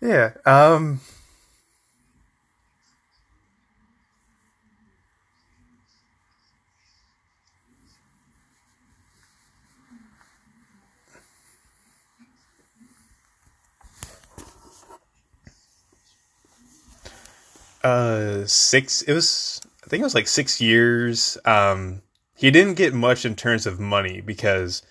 Yeah. 0.07 0.31
Um. 0.45 1.01
Uh, 17.83 18.45
six. 18.45 19.01
It 19.01 19.13
was. 19.13 19.59
I 19.83 19.87
think 19.89 19.99
it 19.99 20.05
was 20.05 20.15
like 20.15 20.29
six 20.29 20.61
years. 20.61 21.37
Um, 21.43 22.01
he 22.37 22.49
didn't 22.49 22.75
get 22.75 22.93
much 22.93 23.25
in 23.25 23.35
terms 23.35 23.65
of 23.65 23.77
money 23.77 24.21
because 24.21 24.83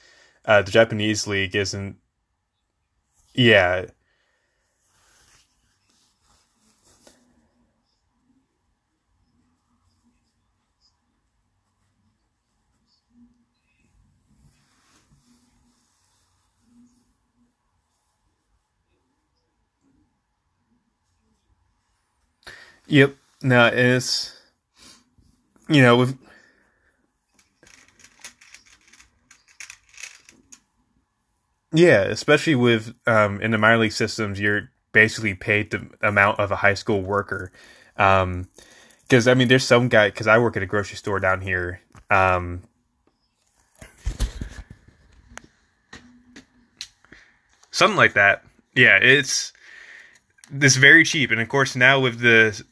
uh, 0.44 0.60
the 0.60 0.70
Japanese 0.70 1.26
league 1.26 1.56
isn't. 1.56 1.96
Yeah, 3.34 3.86
Yep. 22.86 23.16
No, 23.42 23.66
it's 23.66 24.32
you 25.68 25.82
know 25.82 25.96
with 25.96 26.18
yeah, 31.72 32.02
especially 32.02 32.54
with 32.54 32.94
um, 33.06 33.40
in 33.40 33.50
the 33.50 33.58
minor 33.58 33.78
league 33.78 33.92
systems, 33.92 34.40
you're 34.40 34.70
basically 34.92 35.34
paid 35.34 35.70
the 35.70 35.88
amount 36.00 36.40
of 36.40 36.50
a 36.50 36.56
high 36.56 36.74
school 36.74 37.02
worker. 37.02 37.52
Um, 37.96 38.48
because 39.02 39.28
I 39.28 39.34
mean, 39.34 39.48
there's 39.48 39.64
some 39.64 39.88
guy 39.88 40.08
because 40.08 40.26
I 40.26 40.38
work 40.38 40.56
at 40.56 40.62
a 40.62 40.66
grocery 40.66 40.96
store 40.96 41.20
down 41.20 41.40
here. 41.40 41.80
Um, 42.10 42.62
something 47.70 47.96
like 47.96 48.14
that. 48.14 48.44
Yeah, 48.74 48.98
it's 49.00 49.52
this 50.50 50.76
very 50.76 51.04
cheap. 51.04 51.30
And 51.30 51.40
of 51.40 51.48
course 51.48 51.76
now 51.76 52.00
with 52.00 52.20
the 52.20 52.62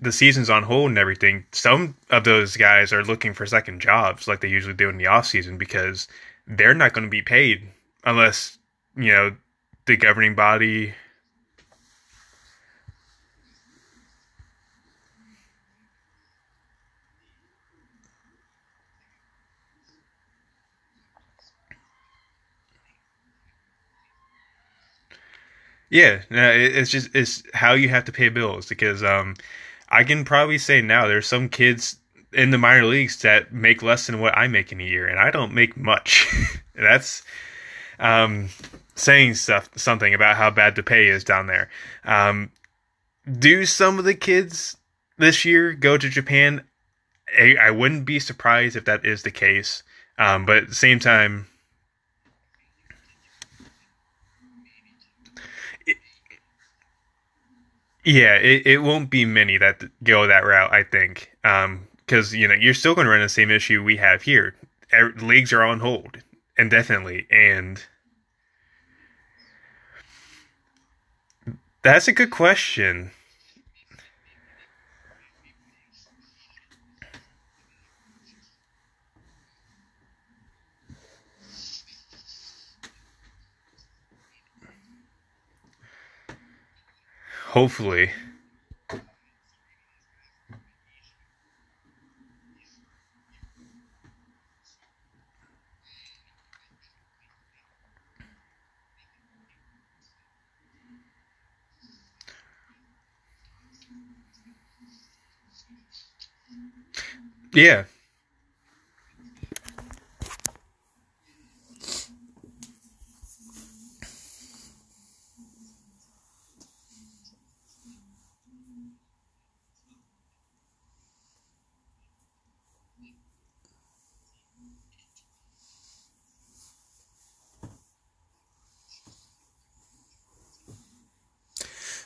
the 0.00 0.12
seasons 0.12 0.50
on 0.50 0.62
hold 0.64 0.90
and 0.90 0.98
everything 0.98 1.44
some 1.52 1.96
of 2.10 2.24
those 2.24 2.56
guys 2.56 2.92
are 2.92 3.04
looking 3.04 3.34
for 3.34 3.46
second 3.46 3.80
jobs 3.80 4.26
like 4.26 4.40
they 4.40 4.48
usually 4.48 4.74
do 4.74 4.88
in 4.88 4.96
the 4.96 5.06
off 5.06 5.26
season 5.26 5.58
because 5.58 6.08
they're 6.46 6.74
not 6.74 6.92
going 6.92 7.04
to 7.04 7.10
be 7.10 7.22
paid 7.22 7.68
unless 8.04 8.58
you 8.96 9.12
know 9.12 9.34
the 9.86 9.96
governing 9.96 10.34
body 10.34 10.92
Yeah, 25.90 26.22
no, 26.30 26.50
it's 26.52 26.90
just 26.90 27.14
it's 27.14 27.42
how 27.52 27.74
you 27.74 27.88
have 27.88 28.04
to 28.04 28.12
pay 28.12 28.28
bills 28.28 28.68
because 28.68 29.02
um, 29.02 29.34
I 29.88 30.04
can 30.04 30.24
probably 30.24 30.56
say 30.56 30.80
now 30.80 31.08
there's 31.08 31.26
some 31.26 31.48
kids 31.48 31.96
in 32.32 32.50
the 32.50 32.58
minor 32.58 32.84
leagues 32.84 33.20
that 33.22 33.52
make 33.52 33.82
less 33.82 34.06
than 34.06 34.20
what 34.20 34.38
I 34.38 34.46
make 34.46 34.70
in 34.70 34.80
a 34.80 34.84
year, 34.84 35.08
and 35.08 35.18
I 35.18 35.32
don't 35.32 35.52
make 35.52 35.76
much. 35.76 36.28
That's 36.76 37.24
um, 37.98 38.50
saying 38.94 39.34
stuff 39.34 39.68
something 39.76 40.14
about 40.14 40.36
how 40.36 40.50
bad 40.50 40.76
the 40.76 40.84
pay 40.84 41.08
is 41.08 41.24
down 41.24 41.48
there. 41.48 41.68
Um, 42.04 42.52
do 43.38 43.66
some 43.66 43.98
of 43.98 44.04
the 44.04 44.14
kids 44.14 44.76
this 45.18 45.44
year 45.44 45.72
go 45.72 45.98
to 45.98 46.08
Japan? 46.08 46.62
I, 47.36 47.56
I 47.60 47.70
wouldn't 47.72 48.04
be 48.04 48.20
surprised 48.20 48.76
if 48.76 48.84
that 48.84 49.04
is 49.04 49.24
the 49.24 49.30
case, 49.32 49.82
um, 50.18 50.46
but 50.46 50.56
at 50.56 50.68
the 50.68 50.74
same 50.74 51.00
time 51.00 51.48
Yeah, 58.04 58.36
it, 58.36 58.66
it 58.66 58.78
won't 58.78 59.10
be 59.10 59.24
many 59.24 59.58
that 59.58 59.82
go 60.02 60.26
that 60.26 60.44
route, 60.44 60.72
I 60.72 60.82
think. 60.82 61.30
Because, 61.42 62.32
um, 62.32 62.38
you 62.38 62.48
know, 62.48 62.54
you're 62.54 62.74
still 62.74 62.94
going 62.94 63.04
to 63.04 63.10
run 63.10 63.20
the 63.20 63.28
same 63.28 63.50
issue 63.50 63.82
we 63.82 63.96
have 63.98 64.22
here. 64.22 64.54
Leagues 65.20 65.52
are 65.52 65.62
on 65.62 65.80
hold 65.80 66.18
indefinitely. 66.56 67.26
And 67.30 67.82
that's 71.82 72.08
a 72.08 72.12
good 72.12 72.30
question. 72.30 73.10
Hopefully. 87.50 88.12
Yeah. 107.52 107.84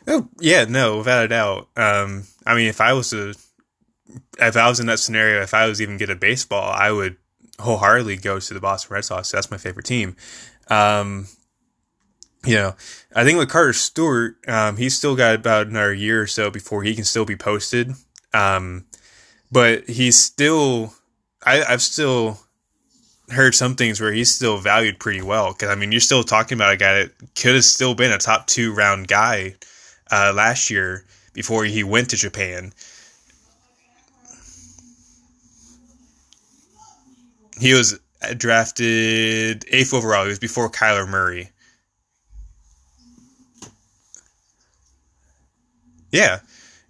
Oh 0.07 0.29
yeah, 0.39 0.65
no, 0.65 0.99
without 0.99 1.25
a 1.25 1.29
doubt. 1.29 1.69
Um, 1.77 2.25
I 2.47 2.55
mean, 2.55 2.67
if 2.67 2.81
I 2.81 2.93
was 2.93 3.11
to, 3.11 3.35
if 4.39 4.57
I 4.57 4.69
was 4.69 4.81
in 4.81 4.87
that 4.87 4.99
scenario, 4.99 5.41
if 5.43 5.55
I 5.55 5.67
was 5.67 5.81
even 5.81 5.99
good 5.99 6.11
at 6.11 6.21
baseball, 6.21 6.71
I 6.73 6.91
would 6.91 7.17
wholeheartedly 7.59 8.17
go 8.17 8.39
to 8.39 8.55
the 8.55 8.61
Boston 8.61 8.95
Red 8.95 9.05
Sox. 9.05 9.31
That's 9.31 9.51
my 9.51 9.57
favorite 9.57 9.87
team. 9.87 10.17
Um, 10.69 11.29
you 12.45 12.57
know, 12.57 12.75
I 13.15 13.25
think 13.25 13.39
with 13.39 13.49
Carter 13.49 13.73
Stewart, 13.73 14.37
um, 14.47 14.77
he's 14.77 14.97
still 14.97 15.17
got 15.17 15.35
about 15.35 15.69
another 15.69 15.95
year 15.95 16.21
or 16.21 16.27
so 16.27 16.51
before 16.51 16.83
he 16.83 16.95
can 16.95 17.05
still 17.05 17.25
be 17.25 17.37
posted. 17.37 17.93
Um, 18.35 18.85
but 19.51 19.89
he's 19.89 20.21
still, 20.21 20.95
I, 21.45 21.63
I've 21.65 21.83
still, 21.83 22.39
heard 23.31 23.55
some 23.55 23.75
things 23.75 24.01
where 24.01 24.13
he's 24.13 24.35
still 24.35 24.59
valued 24.59 24.99
pretty 24.99 25.23
well. 25.23 25.53
Because 25.53 25.71
I 25.71 25.75
mean, 25.75 25.93
you're 25.93 26.01
still 26.01 26.25
talking 26.25 26.59
about 26.59 26.75
a 26.75 26.77
guy 26.77 27.05
that 27.05 27.13
could 27.35 27.55
have 27.55 27.65
still 27.65 27.95
been 27.95 28.13
a 28.13 28.19
top 28.19 28.47
two 28.47 28.75
round 28.75 29.09
guy 29.09 29.55
uh, 30.15 30.33
last 30.33 30.71
year 30.71 31.05
before 31.33 31.65
he 31.65 31.83
went 31.83 32.11
to 32.11 32.17
Japan. 32.17 32.73
He 37.59 37.75
was 37.75 37.99
drafted 38.37 39.65
eighth 39.69 39.93
overall. 39.93 40.25
He 40.25 40.29
was 40.29 40.39
before 40.39 40.71
Kyler 40.71 41.09
Murray. 41.09 41.51
Yeah, 46.13 46.39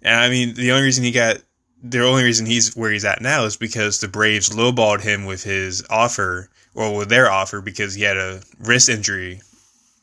and 0.03 0.19
I 0.19 0.29
mean, 0.29 0.53
the 0.53 0.71
only 0.71 0.83
reason 0.83 1.03
he 1.03 1.11
got 1.11 1.37
the 1.81 2.03
only 2.03 2.23
reason 2.23 2.45
he's 2.45 2.75
where 2.75 2.91
he's 2.91 3.05
at 3.05 3.21
now 3.21 3.45
is 3.45 3.57
because 3.57 3.99
the 3.99 4.07
Braves 4.07 4.49
lowballed 4.49 5.01
him 5.01 5.25
with 5.25 5.43
his 5.43 5.83
offer, 5.89 6.49
or 6.75 6.95
with 6.95 7.09
their 7.09 7.31
offer, 7.31 7.59
because 7.59 7.95
he 7.95 8.03
had 8.03 8.17
a 8.17 8.41
wrist 8.59 8.87
injury, 8.87 9.41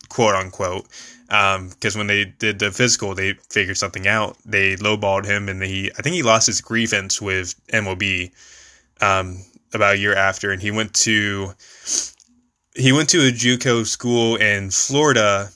quote 0.08 0.34
unquote. 0.34 0.86
Because 1.32 1.94
um, 1.94 1.98
when 1.98 2.08
they 2.08 2.26
did 2.26 2.58
the 2.58 2.70
physical, 2.70 3.14
they 3.14 3.32
figured 3.48 3.78
something 3.78 4.06
out. 4.06 4.36
They 4.44 4.76
lowballed 4.76 5.24
him, 5.24 5.48
and 5.48 5.62
he 5.62 5.90
I 5.98 6.02
think 6.02 6.14
he 6.14 6.22
lost 6.22 6.46
his 6.46 6.60
grievance 6.60 7.22
with 7.22 7.54
MLB 7.68 8.32
um, 9.00 9.42
about 9.72 9.94
a 9.94 9.98
year 9.98 10.14
after, 10.14 10.50
and 10.50 10.60
he 10.60 10.70
went 10.70 10.92
to 10.94 11.54
he 12.74 12.92
went 12.92 13.08
to 13.10 13.20
a 13.20 13.32
JUCO 13.32 13.86
school 13.86 14.36
in 14.36 14.70
Florida 14.70 15.48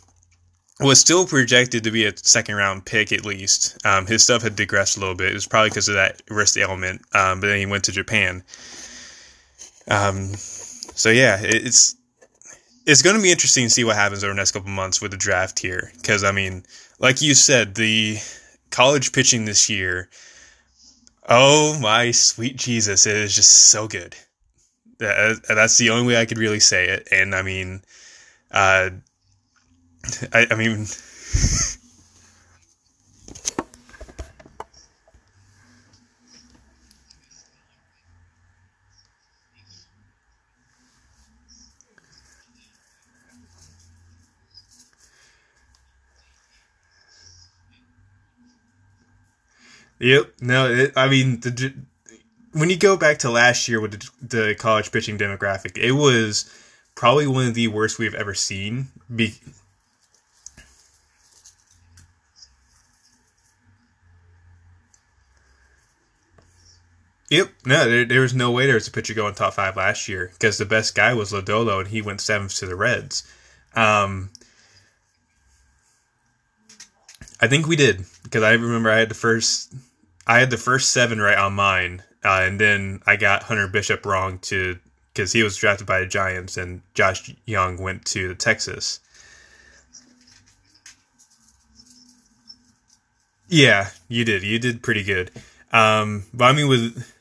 was 0.81 1.01
still 1.01 1.27
projected 1.27 1.85
to 1.85 1.91
be 1.91 2.05
a 2.07 2.17
second 2.17 2.55
round 2.55 2.85
pick 2.85 3.13
at 3.13 3.25
least. 3.25 3.79
Um, 3.87 4.07
his 4.07 4.23
stuff 4.23 4.43
had 4.43 4.57
digressed 4.57 4.97
a 4.97 5.01
little 5.01 5.15
bit. 5.15 5.31
It 5.31 5.35
was 5.35 5.47
probably 5.47 5.71
because 5.71 5.89
of 5.89 5.95
that 5.95 6.23
wrist 6.31 6.57
ailment. 6.57 7.03
Um, 7.15 7.41
but 7.41 7.49
then 7.49 7.59
he 7.59 7.67
went 7.67 7.85
to 7.85 7.93
Japan. 7.93 8.45
Um, 9.89 10.35
so 10.35 11.11
yeah, 11.11 11.39
it's 11.43 11.97
it's 12.87 13.03
going 13.03 13.17
to 13.17 13.23
be 13.23 13.33
interesting 13.33 13.65
to 13.65 13.71
see 13.71 13.85
what 13.85 13.97
happens 13.97 14.23
over 14.23 14.33
the 14.33 14.37
next 14.37 14.53
couple 14.53 14.71
months 14.71 15.01
with 15.01 15.11
the 15.11 15.17
draft 15.17 15.59
here. 15.59 15.93
Because 15.97 16.25
I 16.25 16.33
mean, 16.33 16.65
like 16.99 17.21
you 17.21 17.35
said, 17.35 17.75
the 17.75 18.19
college 18.71 19.13
pitching 19.13 19.45
this 19.45 19.69
year. 19.69 20.09
Oh 21.29 21.79
my 21.81 22.13
sweet 22.13 22.57
Jesus! 22.57 23.07
It 23.07 23.17
is 23.17 23.35
just 23.35 23.51
so 23.51 23.89
good. 23.89 24.15
That, 24.99 25.43
that's 25.49 25.77
the 25.77 25.91
only 25.91 26.07
way 26.07 26.21
I 26.21 26.25
could 26.25 26.39
really 26.39 26.61
say 26.61 26.89
it. 26.89 27.09
And 27.11 27.35
I 27.35 27.43
mean, 27.43 27.83
uh, 28.51 28.91
I, 30.33 30.47
I 30.51 30.55
mean. 30.55 30.87
Yep. 49.99 50.35
No, 50.41 50.71
it, 50.71 50.93
I 50.97 51.09
mean, 51.09 51.41
the, 51.41 51.75
when 52.53 52.71
you 52.71 52.77
go 52.77 52.97
back 52.97 53.19
to 53.19 53.31
last 53.31 53.69
year 53.69 53.81
with 53.81 53.93
the, 53.93 54.11
the, 54.39 54.55
college 54.55 54.93
pitching 54.93 55.19
demographic, 55.19 55.79
it 55.79 55.93
was 55.93 56.51
probably 56.95 57.27
one 57.27 57.49
of 57.49 57.55
the 57.55 57.69
worst 57.69 57.99
we've 57.99 58.15
ever 58.15 58.35
seen. 58.35 58.89
Be, 59.15 59.35
Yep. 67.29 67.51
No, 67.65 67.89
there, 67.89 68.05
there 68.05 68.21
was 68.21 68.35
no 68.35 68.53
way 68.53 68.67
there 68.67 68.75
was 68.75 68.87
a 68.87 68.93
pitcher 68.93 69.15
going 69.15 69.35
top 69.35 69.55
five 69.55 69.77
last 69.77 70.09
year 70.09 70.31
because 70.33 70.59
the 70.59 70.65
best 70.65 70.95
guy 70.95 71.13
was 71.13 71.33
Lodolo 71.33 71.81
and 71.81 71.89
he 71.89 72.01
went 72.01 72.21
seventh 72.21 72.55
to 72.57 72.67
the 72.67 72.77
Reds. 72.77 73.25
Um, 73.75 74.31
I 77.41 77.49
think 77.49 77.67
we 77.67 77.77
did 77.77 78.05
because 78.23 78.43
I 78.43 78.53
remember 78.53 78.91
I 78.91 78.99
had 78.99 79.09
the 79.09 79.15
first, 79.15 79.75
I 80.27 80.39
had 80.41 80.51
the 80.51 80.57
first 80.57 80.93
seven 80.93 81.21
right 81.21 81.39
on 81.39 81.53
mine, 81.55 82.03
uh, 82.25 82.41
and 82.43 82.61
then 82.61 83.03
I 83.07 83.17
got 83.17 83.45
Hunter 83.45 83.69
Bishop 83.69 84.07
wrong 84.07 84.39
to 84.41 84.79
because 85.13 85.33
he 85.33 85.43
was 85.43 85.57
drafted 85.57 85.87
by 85.87 86.01
the 86.01 86.07
Giants 86.07 86.57
and 86.57 86.83
Josh 86.95 87.35
Jung 87.47 87.79
went 87.79 88.05
to 88.07 88.29
the 88.29 88.35
Texas. 88.35 89.01
Yeah, 93.49 93.91
you 94.09 94.25
did. 94.25 94.43
You 94.43 94.59
did 94.59 94.83
pretty 94.83 95.03
good. 95.03 95.31
Um, 95.73 96.25
but 96.35 96.47
I 96.47 96.53
mean, 96.53 96.69
with 96.69 97.13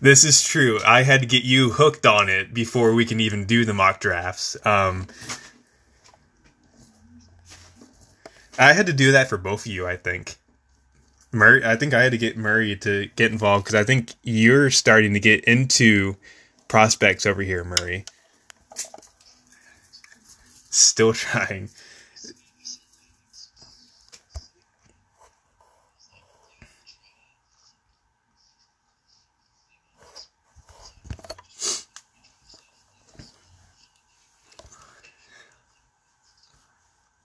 this 0.00 0.24
is 0.24 0.42
true. 0.42 0.80
I 0.84 1.02
had 1.02 1.20
to 1.20 1.26
get 1.26 1.44
you 1.44 1.70
hooked 1.70 2.06
on 2.06 2.28
it 2.28 2.52
before 2.52 2.94
we 2.94 3.04
can 3.04 3.20
even 3.20 3.46
do 3.46 3.64
the 3.64 3.74
mock 3.74 4.00
drafts. 4.00 4.56
Um, 4.64 5.06
I 8.58 8.72
had 8.72 8.86
to 8.86 8.92
do 8.92 9.12
that 9.12 9.28
for 9.28 9.36
both 9.36 9.66
of 9.66 9.72
you. 9.72 9.86
I 9.86 9.96
think 9.96 10.36
Murray. 11.32 11.64
I 11.64 11.76
think 11.76 11.92
I 11.92 12.02
had 12.02 12.12
to 12.12 12.18
get 12.18 12.36
Murray 12.36 12.76
to 12.76 13.08
get 13.16 13.32
involved 13.32 13.64
because 13.64 13.74
I 13.74 13.84
think 13.84 14.12
you're 14.22 14.70
starting 14.70 15.12
to 15.14 15.20
get 15.20 15.44
into 15.44 16.16
prospects 16.68 17.26
over 17.26 17.42
here, 17.42 17.64
Murray. 17.64 18.04
Still 20.70 21.12
trying. 21.14 21.70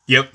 Yep. 0.08 0.34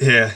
Yeah. 0.00 0.32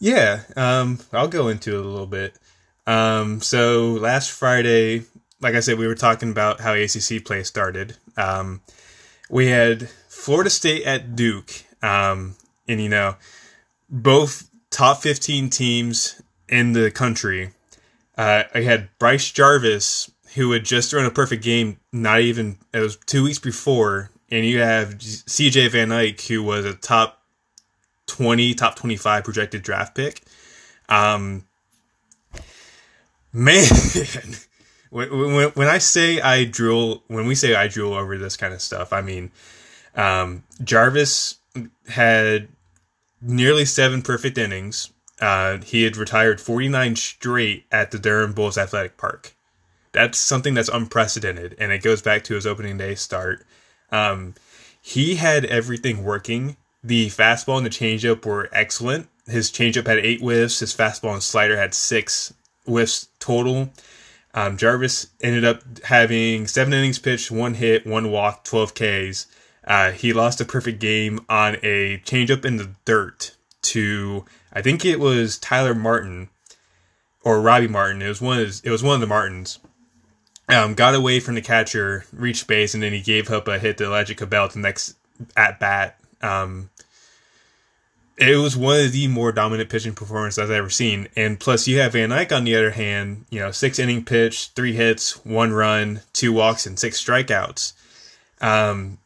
Yeah, 0.00 0.42
um, 0.56 1.00
I'll 1.12 1.28
go 1.28 1.48
into 1.48 1.76
it 1.76 1.84
a 1.84 1.88
little 1.88 2.06
bit. 2.06 2.34
Um, 2.86 3.40
so 3.40 3.92
last 3.92 4.30
Friday, 4.30 5.04
like 5.40 5.54
I 5.54 5.60
said, 5.60 5.78
we 5.78 5.86
were 5.86 5.94
talking 5.94 6.30
about 6.30 6.60
how 6.60 6.74
ACC 6.74 7.24
play 7.24 7.42
started. 7.42 7.96
Um, 8.16 8.60
we 9.28 9.48
had 9.48 9.88
Florida 10.08 10.50
State 10.50 10.84
at 10.84 11.16
Duke, 11.16 11.64
um, 11.82 12.36
and 12.68 12.80
you 12.80 12.88
know, 12.88 13.16
both 13.88 14.50
top 14.70 15.02
15 15.02 15.50
teams 15.50 16.20
in 16.48 16.72
the 16.72 16.90
country. 16.90 17.52
Uh, 18.16 18.44
I 18.54 18.60
had 18.60 18.88
Bryce 18.98 19.30
Jarvis, 19.30 20.10
who 20.34 20.52
had 20.52 20.64
just 20.64 20.90
thrown 20.90 21.04
a 21.04 21.10
perfect 21.10 21.42
game, 21.42 21.78
not 21.92 22.20
even, 22.20 22.58
it 22.72 22.80
was 22.80 22.96
two 23.06 23.24
weeks 23.24 23.38
before, 23.38 24.10
and 24.30 24.44
you 24.44 24.60
have 24.60 24.98
CJ 24.98 25.70
Van 25.70 25.92
Eyck, 25.92 26.20
who 26.22 26.42
was 26.42 26.64
a 26.64 26.74
top 26.74 27.22
20, 28.06 28.54
top 28.54 28.76
25 28.76 29.24
projected 29.24 29.62
draft 29.62 29.94
pick. 29.94 30.22
Um, 30.88 31.44
man 33.32 33.64
when, 34.90 35.34
when, 35.34 35.48
when 35.50 35.68
i 35.68 35.78
say 35.78 36.20
i 36.20 36.44
drool 36.44 37.02
when 37.08 37.26
we 37.26 37.34
say 37.34 37.54
i 37.54 37.68
drool 37.68 37.94
over 37.94 38.16
this 38.16 38.36
kind 38.36 38.54
of 38.54 38.60
stuff 38.60 38.92
i 38.92 39.00
mean 39.00 39.30
um, 39.94 40.44
jarvis 40.62 41.36
had 41.88 42.48
nearly 43.20 43.64
seven 43.64 44.02
perfect 44.02 44.38
innings. 44.38 44.90
Uh, 45.20 45.58
he 45.58 45.82
had 45.82 45.96
retired 45.96 46.40
49 46.40 46.96
straight 46.96 47.64
at 47.72 47.90
the 47.90 47.98
durham 47.98 48.32
bulls 48.32 48.56
athletic 48.56 48.96
park. 48.96 49.34
That's 49.92 50.18
something 50.18 50.54
that's 50.54 50.68
unprecedented 50.68 51.56
and 51.58 51.72
it 51.72 51.82
goes 51.82 52.02
back 52.02 52.22
to 52.24 52.34
his 52.34 52.46
opening 52.46 52.78
day 52.78 52.94
start. 52.94 53.44
Um, 53.90 54.34
he 54.80 55.16
had 55.16 55.44
everything 55.46 56.04
working. 56.04 56.56
The 56.84 57.08
fastball 57.08 57.56
and 57.56 57.66
the 57.66 57.70
changeup 57.70 58.24
were 58.24 58.48
excellent. 58.52 59.08
His 59.26 59.50
changeup 59.50 59.86
had 59.86 59.98
eight 59.98 60.20
whiffs. 60.20 60.60
His 60.60 60.74
fastball 60.74 61.14
and 61.14 61.22
slider 61.22 61.56
had 61.56 61.74
six 61.74 62.32
whiffs 62.64 63.08
total. 63.18 63.70
Um, 64.34 64.56
Jarvis 64.56 65.08
ended 65.20 65.44
up 65.44 65.62
having 65.84 66.46
seven 66.46 66.72
innings 66.72 66.98
pitched, 66.98 67.30
one 67.30 67.54
hit, 67.54 67.86
one 67.86 68.10
walk, 68.10 68.44
12 68.44 68.74
Ks. 68.74 69.26
Uh, 69.68 69.92
he 69.92 70.14
lost 70.14 70.40
a 70.40 70.46
perfect 70.46 70.80
game 70.80 71.20
on 71.28 71.56
a 71.62 71.98
changeup 71.98 72.46
in 72.46 72.56
the 72.56 72.70
dirt 72.86 73.36
to, 73.60 74.24
I 74.50 74.62
think 74.62 74.82
it 74.84 74.98
was 74.98 75.36
Tyler 75.36 75.74
Martin 75.74 76.30
or 77.22 77.42
Robbie 77.42 77.68
Martin. 77.68 78.00
It 78.00 78.08
was 78.08 78.22
one 78.22 78.40
of, 78.40 78.60
it 78.64 78.70
was 78.70 78.82
one 78.82 78.94
of 78.94 79.00
the 79.02 79.06
Martins. 79.06 79.58
Um, 80.48 80.72
got 80.72 80.94
away 80.94 81.20
from 81.20 81.34
the 81.34 81.42
catcher, 81.42 82.06
reached 82.14 82.46
base, 82.46 82.72
and 82.72 82.82
then 82.82 82.94
he 82.94 83.02
gave 83.02 83.30
up 83.30 83.46
a 83.46 83.58
hit 83.58 83.76
to 83.76 83.84
Elijah 83.84 84.14
Cabell 84.14 84.48
the 84.48 84.58
next 84.58 84.96
at 85.36 85.60
bat. 85.60 86.00
Um, 86.22 86.70
it 88.16 88.36
was 88.36 88.56
one 88.56 88.80
of 88.80 88.92
the 88.92 89.06
more 89.08 89.32
dominant 89.32 89.68
pitching 89.68 89.94
performances 89.94 90.38
I've 90.38 90.50
ever 90.50 90.70
seen. 90.70 91.08
And 91.14 91.38
plus, 91.38 91.68
you 91.68 91.78
have 91.80 91.92
Van 91.92 92.10
Eyck 92.10 92.32
on 92.32 92.44
the 92.44 92.56
other 92.56 92.70
hand, 92.70 93.26
you 93.28 93.38
know, 93.40 93.50
six 93.50 93.78
inning 93.78 94.02
pitch, 94.02 94.48
three 94.56 94.72
hits, 94.72 95.22
one 95.26 95.52
run, 95.52 96.00
two 96.14 96.32
walks, 96.32 96.64
and 96.64 96.78
six 96.78 97.04
strikeouts. 97.04 97.74
Um, 98.40 98.96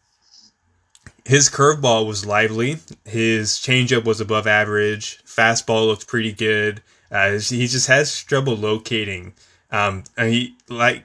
his 1.24 1.48
curveball 1.48 2.06
was 2.06 2.26
lively. 2.26 2.78
His 3.04 3.52
changeup 3.52 4.04
was 4.04 4.20
above 4.20 4.46
average. 4.46 5.22
Fastball 5.24 5.86
looked 5.86 6.06
pretty 6.06 6.32
good. 6.32 6.82
Uh, 7.10 7.38
he 7.38 7.66
just 7.66 7.86
has 7.86 8.22
trouble 8.22 8.56
locating. 8.56 9.34
Um, 9.70 10.04
he 10.18 10.56
like 10.68 11.04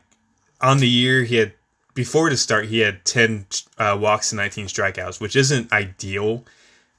on 0.61 0.79
the 0.79 0.87
year 0.87 1.23
he 1.23 1.35
had 1.35 1.53
before 1.93 2.29
the 2.29 2.37
start 2.37 2.65
he 2.65 2.79
had 2.79 3.03
ten 3.05 3.45
uh, 3.77 3.97
walks 3.99 4.31
and 4.31 4.37
nineteen 4.37 4.67
strikeouts, 4.67 5.19
which 5.19 5.35
isn't 5.35 5.71
ideal 5.71 6.45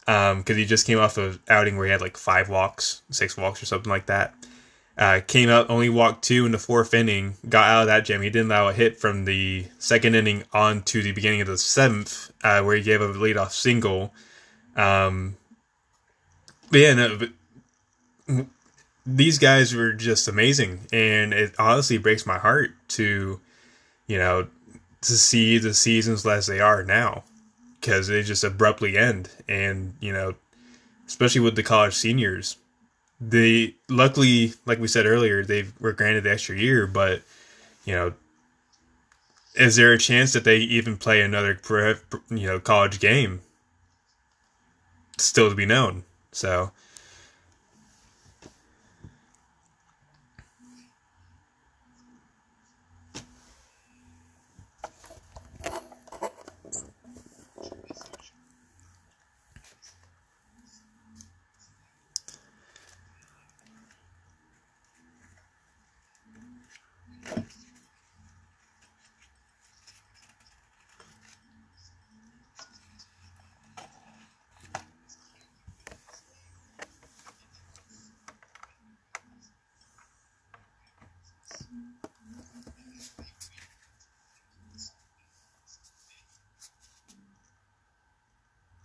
because 0.01 0.51
um, 0.51 0.57
he 0.57 0.65
just 0.65 0.87
came 0.87 0.99
off 0.99 1.19
of 1.19 1.39
outing 1.49 1.77
where 1.77 1.87
he 1.87 1.93
had 1.93 2.01
like 2.01 2.17
five 2.17 2.49
walks, 2.49 3.03
six 3.11 3.37
walks, 3.37 3.63
or 3.63 3.67
something 3.67 3.91
like 3.91 4.07
that. 4.07 4.35
Uh, 4.99 5.21
came 5.25 5.49
out, 5.49 5.71
only 5.71 5.89
walked 5.89 6.25
two 6.25 6.45
in 6.45 6.51
the 6.51 6.59
fourth 6.59 6.93
inning, 6.93 7.37
got 7.49 7.69
out 7.69 7.83
of 7.83 7.87
that 7.87 8.05
jam. 8.05 8.21
He 8.21 8.31
didn't 8.31 8.51
allow 8.51 8.69
a 8.69 8.73
hit 8.73 8.99
from 8.99 9.27
the 9.27 9.67
second 9.79 10.17
inning 10.17 10.43
on 10.53 10.83
to 10.83 11.03
the 11.03 11.13
beginning 11.13 11.41
of 11.41 11.47
the 11.47 11.57
seventh, 11.57 12.33
uh, 12.43 12.63
where 12.63 12.75
he 12.75 12.83
gave 12.83 13.01
a 13.01 13.07
leadoff 13.07 13.53
single. 13.53 14.13
Um, 14.75 15.37
but 16.73 16.81
yeah, 16.81 16.95
no, 16.95 18.49
these 19.07 19.39
guys 19.39 19.73
were 19.73 19.93
just 19.93 20.27
amazing, 20.27 20.81
and 20.93 21.33
it 21.33 21.55
honestly 21.61 21.97
breaks 21.99 22.27
my 22.27 22.39
heart 22.39 22.73
to, 22.89 23.41
you 24.09 24.19
know, 24.19 24.49
to 25.03 25.13
see 25.13 25.59
the 25.59 25.75
seasons 25.75 26.27
as 26.27 26.47
they 26.49 26.59
are 26.59 26.83
now 26.83 27.23
because 27.81 28.09
they 28.09 28.23
just 28.23 28.43
abruptly 28.43 28.99
end. 28.99 29.31
And, 29.49 29.95
you 30.01 30.13
know, 30.13 30.35
especially 31.07 31.41
with 31.41 31.55
the 31.55 31.63
college 31.63 31.95
seniors, 31.95 32.57
they 33.21 33.75
luckily, 33.89 34.55
like 34.65 34.79
we 34.79 34.89
said 34.89 35.07
earlier, 35.07 35.45
they 35.45 35.67
were 35.81 35.93
granted 35.93 36.25
the 36.25 36.33
extra 36.33 36.57
year, 36.57 36.87
but, 36.87 37.23
you 37.85 37.95
know, 37.95 38.13
is 39.55 39.77
there 39.77 39.93
a 39.93 39.99
chance 39.99 40.33
that 40.33 40.45
they 40.45 40.59
even 40.59 40.97
play 40.97 41.21
another, 41.21 41.59
you 42.31 42.47
know, 42.47 42.61
college 42.61 43.01
game? 43.01 43.41
Still 45.17 45.51
to 45.51 45.57
be 45.57 45.67
known. 45.67 46.05
So, 46.31 46.71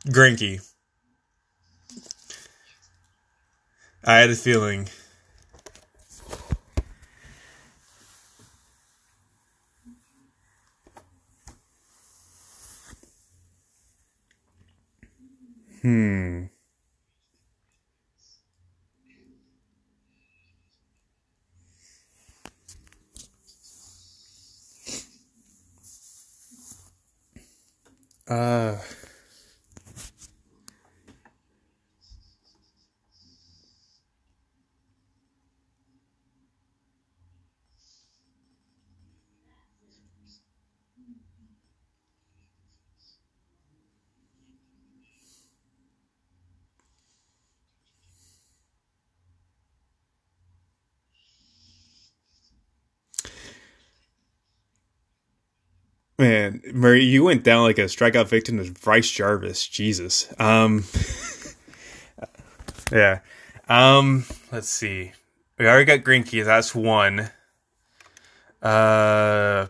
Greinke. 0.08 0.62
I 4.04 4.18
had 4.18 4.30
a 4.30 4.36
feeling. 4.36 4.90
Man, 56.24 56.62
Murray, 56.72 57.04
you 57.04 57.26
went 57.26 57.44
down 57.44 57.64
like 57.64 57.78
a 57.78 57.82
strikeout 57.82 58.30
victim 58.30 58.58
to 58.58 58.72
Bryce 58.80 59.12
Jarvis. 59.12 59.68
Jesus. 59.68 60.34
Um, 60.40 60.86
yeah. 62.94 63.20
Um, 63.68 64.24
let's 64.50 64.70
see. 64.70 65.12
We 65.60 65.68
already 65.68 65.84
got 65.84 66.00
Greinke. 66.00 66.46
That's 66.46 66.74
one. 66.74 67.30
Uh, 68.62 69.68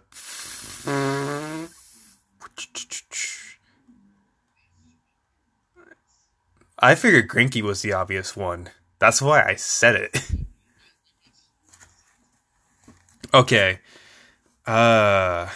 I 6.78 6.94
figured 6.94 7.30
Greinke 7.30 7.64
was 7.64 7.82
the 7.82 7.94
obvious 7.94 8.38
one. 8.38 8.70
That's 9.00 9.24
why 9.24 9.42
I 9.42 9.56
said 9.56 9.96
it. 9.96 10.22
okay. 13.34 13.80
Uh. 14.68 15.50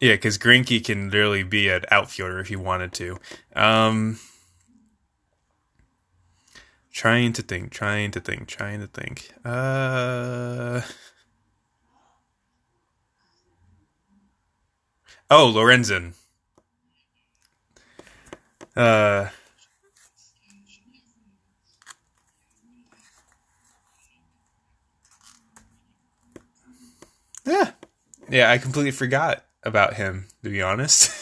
Yeah, 0.00 0.12
because 0.12 0.38
Greinke 0.38 0.84
can 0.84 1.10
literally 1.10 1.42
be 1.42 1.68
an 1.68 1.84
outfielder 1.90 2.38
if 2.38 2.48
he 2.48 2.56
wanted 2.56 2.92
to. 2.94 3.18
Um, 3.56 4.20
trying 6.92 7.32
to 7.32 7.42
think, 7.42 7.72
trying 7.72 8.12
to 8.12 8.20
think, 8.20 8.46
trying 8.46 8.80
to 8.80 8.86
think. 8.86 9.32
Uh, 9.44 10.82
oh, 15.30 15.52
Lorenzen. 15.52 16.12
Uh, 18.76 19.28
yeah, 27.44 27.72
yeah. 28.28 28.52
I 28.52 28.58
completely 28.58 28.92
forgot 28.92 29.44
about 29.68 29.94
him, 29.94 30.26
to 30.42 30.50
be 30.50 30.60
honest. 30.60 31.12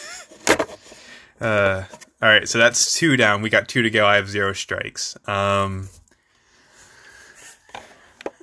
uh, 1.41 1.83
all 2.21 2.29
right, 2.29 2.49
so 2.49 2.57
that's 2.57 2.93
two 2.95 3.15
down. 3.15 3.43
We 3.43 3.51
got 3.51 3.67
two 3.67 3.83
to 3.83 3.89
go. 3.91 4.07
I 4.07 4.15
have 4.15 4.27
zero 4.27 4.53
strikes. 4.53 5.15
Um, 5.27 5.89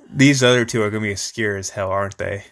these 0.09 0.41
other 0.41 0.63
two 0.63 0.81
are 0.81 0.89
going 0.89 1.03
to 1.03 1.07
be 1.09 1.13
a 1.13 1.17
scare 1.17 1.57
as 1.57 1.71
hell, 1.71 1.91
aren't 1.91 2.17
they? 2.17 2.45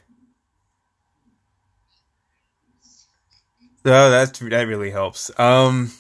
Oh, 3.85 4.09
that's 4.09 4.39
that 4.39 4.67
really 4.67 4.91
helps. 4.91 5.31
Um, 5.39 5.91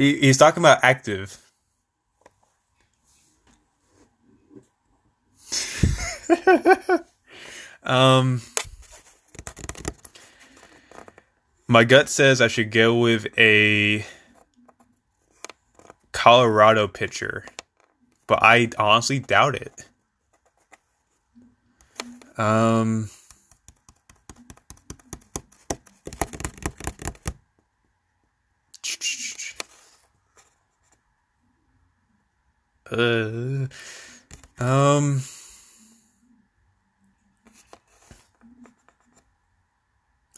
He, 0.00 0.18
he's 0.18 0.38
talking 0.38 0.62
about 0.62 0.78
active. 0.82 1.36
um, 7.82 8.40
my 11.68 11.84
gut 11.84 12.08
says 12.08 12.40
I 12.40 12.48
should 12.48 12.70
go 12.70 12.96
with 12.96 13.26
a 13.36 14.06
Colorado 16.12 16.88
pitcher, 16.88 17.44
but 18.26 18.42
I 18.42 18.70
honestly 18.78 19.18
doubt 19.18 19.54
it. 19.54 19.84
Um. 22.38 23.10
Uh, 32.90 33.66
um. 34.58 35.22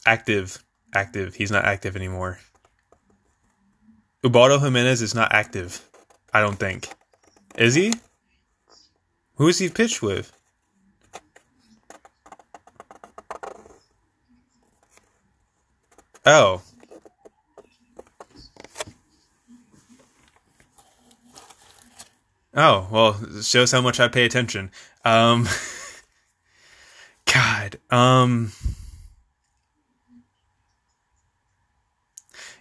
Active. 0.05 0.63
Active. 0.95 1.35
He's 1.35 1.51
not 1.51 1.65
active 1.65 1.97
anymore. 1.97 2.39
Ubaldo 4.25 4.59
Jimenez 4.59 5.03
is 5.03 5.15
not 5.15 5.33
active. 5.33 5.81
I 6.33 6.41
don't 6.41 6.59
think. 6.59 6.89
Is 7.57 7.75
he? 7.75 7.93
Who 9.37 9.49
is 9.49 9.59
he 9.59 9.69
pitched 9.69 10.03
with? 10.03 10.33
Oh. 16.25 16.63
Oh, 22.55 22.87
well, 22.91 23.43
shows 23.43 23.73
how 23.73 23.81
much 23.81 23.99
I 24.01 24.09
pay 24.09 24.25
attention. 24.25 24.71
Um 25.05 25.49
God, 27.33 27.79
um 27.91 28.53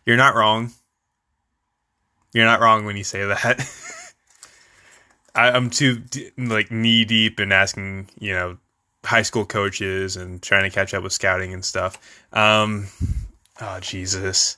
You're 0.06 0.18
not 0.18 0.36
wrong. 0.36 0.72
You're 2.34 2.46
not 2.46 2.60
wrong 2.62 2.86
when 2.86 2.98
you 2.98 3.04
say 3.04 3.26
that. 3.26 3.44
I, 5.36 5.52
I'm 5.52 5.70
too 5.70 6.04
like 6.38 6.72
knee 6.72 7.06
deep 7.06 7.40
in 7.40 7.52
asking, 7.52 8.10
you 8.20 8.34
know, 8.34 8.58
high 9.04 9.22
school 9.22 9.46
coaches 9.46 10.18
and 10.18 10.42
trying 10.42 10.64
to 10.64 10.74
catch 10.74 10.94
up 10.94 11.04
with 11.04 11.14
scouting 11.14 11.54
and 11.54 11.64
stuff. 11.64 12.00
Um, 12.34 12.88
oh 13.60 13.80
Jesus. 13.80 14.58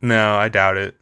No, 0.00 0.36
I 0.36 0.48
doubt 0.48 0.76
it. 0.76 0.94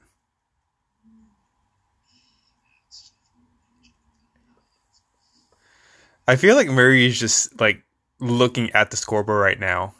I 6.29 6.37
feel 6.37 6.57
like 6.57 6.69
Murray 6.69 7.07
is 7.07 7.19
just 7.19 7.61
like 7.61 7.83
looking 8.19 8.71
at 8.73 8.91
the 8.91 8.97
scoreboard 8.97 9.41
right 9.41 9.61
now. 9.61 9.95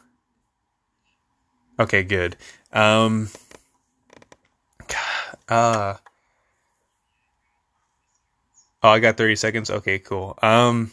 Okay, 1.79 2.03
good. 2.03 2.35
Um, 2.73 3.29
uh, 5.49 5.95
oh, 8.83 8.89
I 8.89 8.99
got 8.99 9.15
30 9.15 9.35
seconds. 9.35 9.69
Okay, 9.69 9.99
cool. 9.99 10.37
Um, 10.41 10.91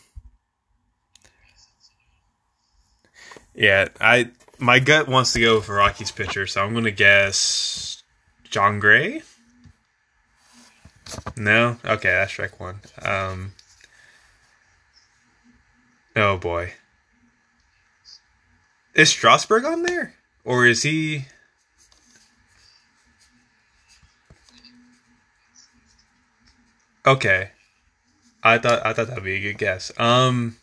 yeah, 3.55 3.89
I, 4.01 4.31
my 4.59 4.79
gut 4.79 5.09
wants 5.09 5.33
to 5.33 5.41
go 5.41 5.61
for 5.61 5.75
Rockies 5.77 6.11
pitcher, 6.13 6.47
so 6.47 6.63
I'm 6.63 6.73
going 6.73 6.85
to 6.85 6.93
guess 6.93 7.94
Jon 8.55 8.79
Gray. 8.79 9.21
No? 11.37 11.77
Okay, 11.85 12.11
that's 12.11 12.31
strike 12.31 12.61
one. 12.61 12.79
Um, 13.03 13.55
oh 16.15 16.39
boy. 16.39 16.75
Is 18.95 19.11
Strasburg 19.11 19.65
on 19.65 19.83
there? 19.83 20.15
Or 20.45 20.67
is 20.67 20.85
he 20.85 21.25
Okay. 27.05 27.51
I 28.45 28.59
thought 28.59 28.87
I 28.87 28.93
thought 28.93 29.09
that'd 29.09 29.25
be 29.25 29.35
a 29.35 29.41
good 29.41 29.59
guess. 29.59 29.91
Um 29.99 30.59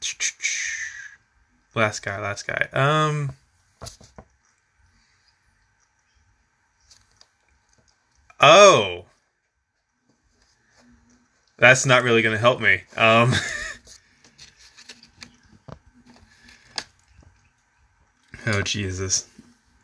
Last 1.74 2.04
guy, 2.04 2.20
last 2.20 2.46
guy. 2.46 2.68
Um 2.72 3.32
Oh. 8.48 9.06
That's 11.58 11.84
not 11.84 12.04
really 12.04 12.22
gonna 12.22 12.38
help 12.38 12.60
me. 12.60 12.82
Um 12.96 13.32
Oh 18.46 18.62
Jesus. 18.62 19.26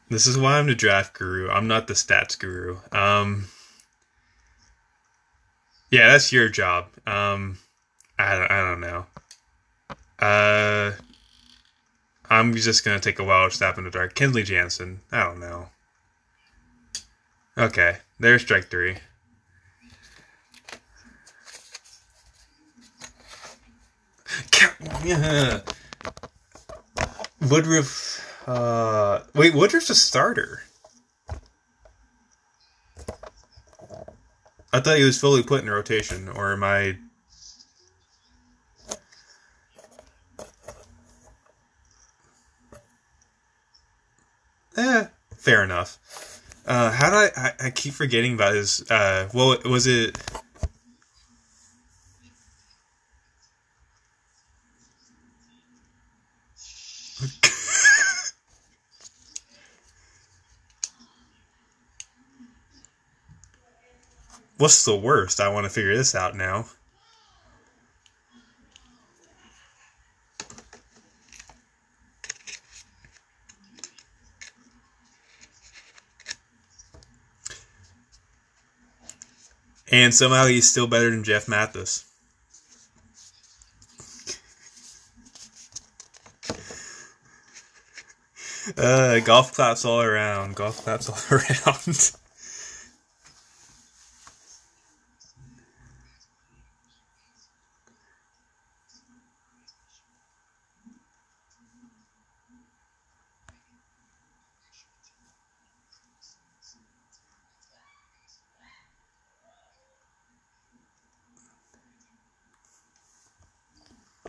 This 0.09 0.29
is 0.29 0.39
why 0.39 0.61
I'm 0.61 0.69
the 0.69 0.77
draft 0.77 1.13
guru. 1.15 1.51
I'm 1.51 1.67
not 1.67 1.89
the 1.89 1.95
stats 1.95 2.39
guru. 2.39 2.77
Um 2.93 3.49
Yeah, 5.91 6.13
that's 6.13 6.33
your 6.33 6.49
job. 6.49 6.87
Um 7.05 7.59
I 8.17 8.39
don't, 8.39 8.51
I 8.53 8.61
don't 8.61 8.81
know. 8.81 9.07
Uh 10.21 10.93
I'm 12.31 12.55
just 12.55 12.85
gonna 12.85 13.01
take 13.01 13.19
a 13.19 13.25
wild 13.25 13.51
stab 13.53 13.77
in 13.77 13.83
the 13.83 13.91
dark. 13.91 14.15
Kenley 14.15 14.45
Jansen. 14.45 15.01
I 15.11 15.25
don't 15.25 15.41
know. 15.41 15.71
Okay, 17.59 17.99
there's 18.23 18.43
strike 18.43 18.67
three. 18.67 18.97
Yeah. 25.05 25.61
Woodruff. 27.41 28.49
Uh, 28.49 29.23
wait, 29.35 29.55
Woodruff's 29.55 29.91
a 29.91 29.95
starter. 29.95 30.63
I 34.73 34.81
thought 34.81 34.97
he 34.97 35.05
was 35.05 35.21
fully 35.21 35.43
put 35.43 35.63
in 35.63 35.69
rotation, 35.69 36.29
or 36.29 36.53
am 36.53 36.63
I? 36.63 36.97
Eh, 44.77 45.07
fair 45.37 45.63
enough. 45.65 45.99
Uh, 46.65 46.91
how 46.93 47.11
do 47.11 47.17
I, 47.17 47.31
I? 47.37 47.53
I 47.67 47.71
keep 47.71 47.93
forgetting 47.95 48.35
about 48.35 48.55
his. 48.55 48.89
Uh, 48.91 49.29
well, 49.35 49.59
was 49.65 49.87
it? 49.87 50.17
What's 64.59 64.85
the 64.85 64.97
worst? 64.97 65.41
I 65.41 65.49
want 65.49 65.65
to 65.65 65.71
figure 65.71 65.97
this 65.97 66.15
out 66.15 66.37
now. 66.37 66.67
And 79.93 80.15
somehow 80.15 80.47
he's 80.47 80.69
still 80.69 80.87
better 80.87 81.11
than 81.11 81.23
Jeff 81.23 81.47
Mathis. 81.47 82.07
Uh, 88.79 89.21
golf 89.21 89.53
claps 89.53 89.85
all 89.85 90.01
around. 90.01 90.57
Golf 90.57 90.83
claps 90.83 91.11
all 91.11 91.19
around. 91.39 92.13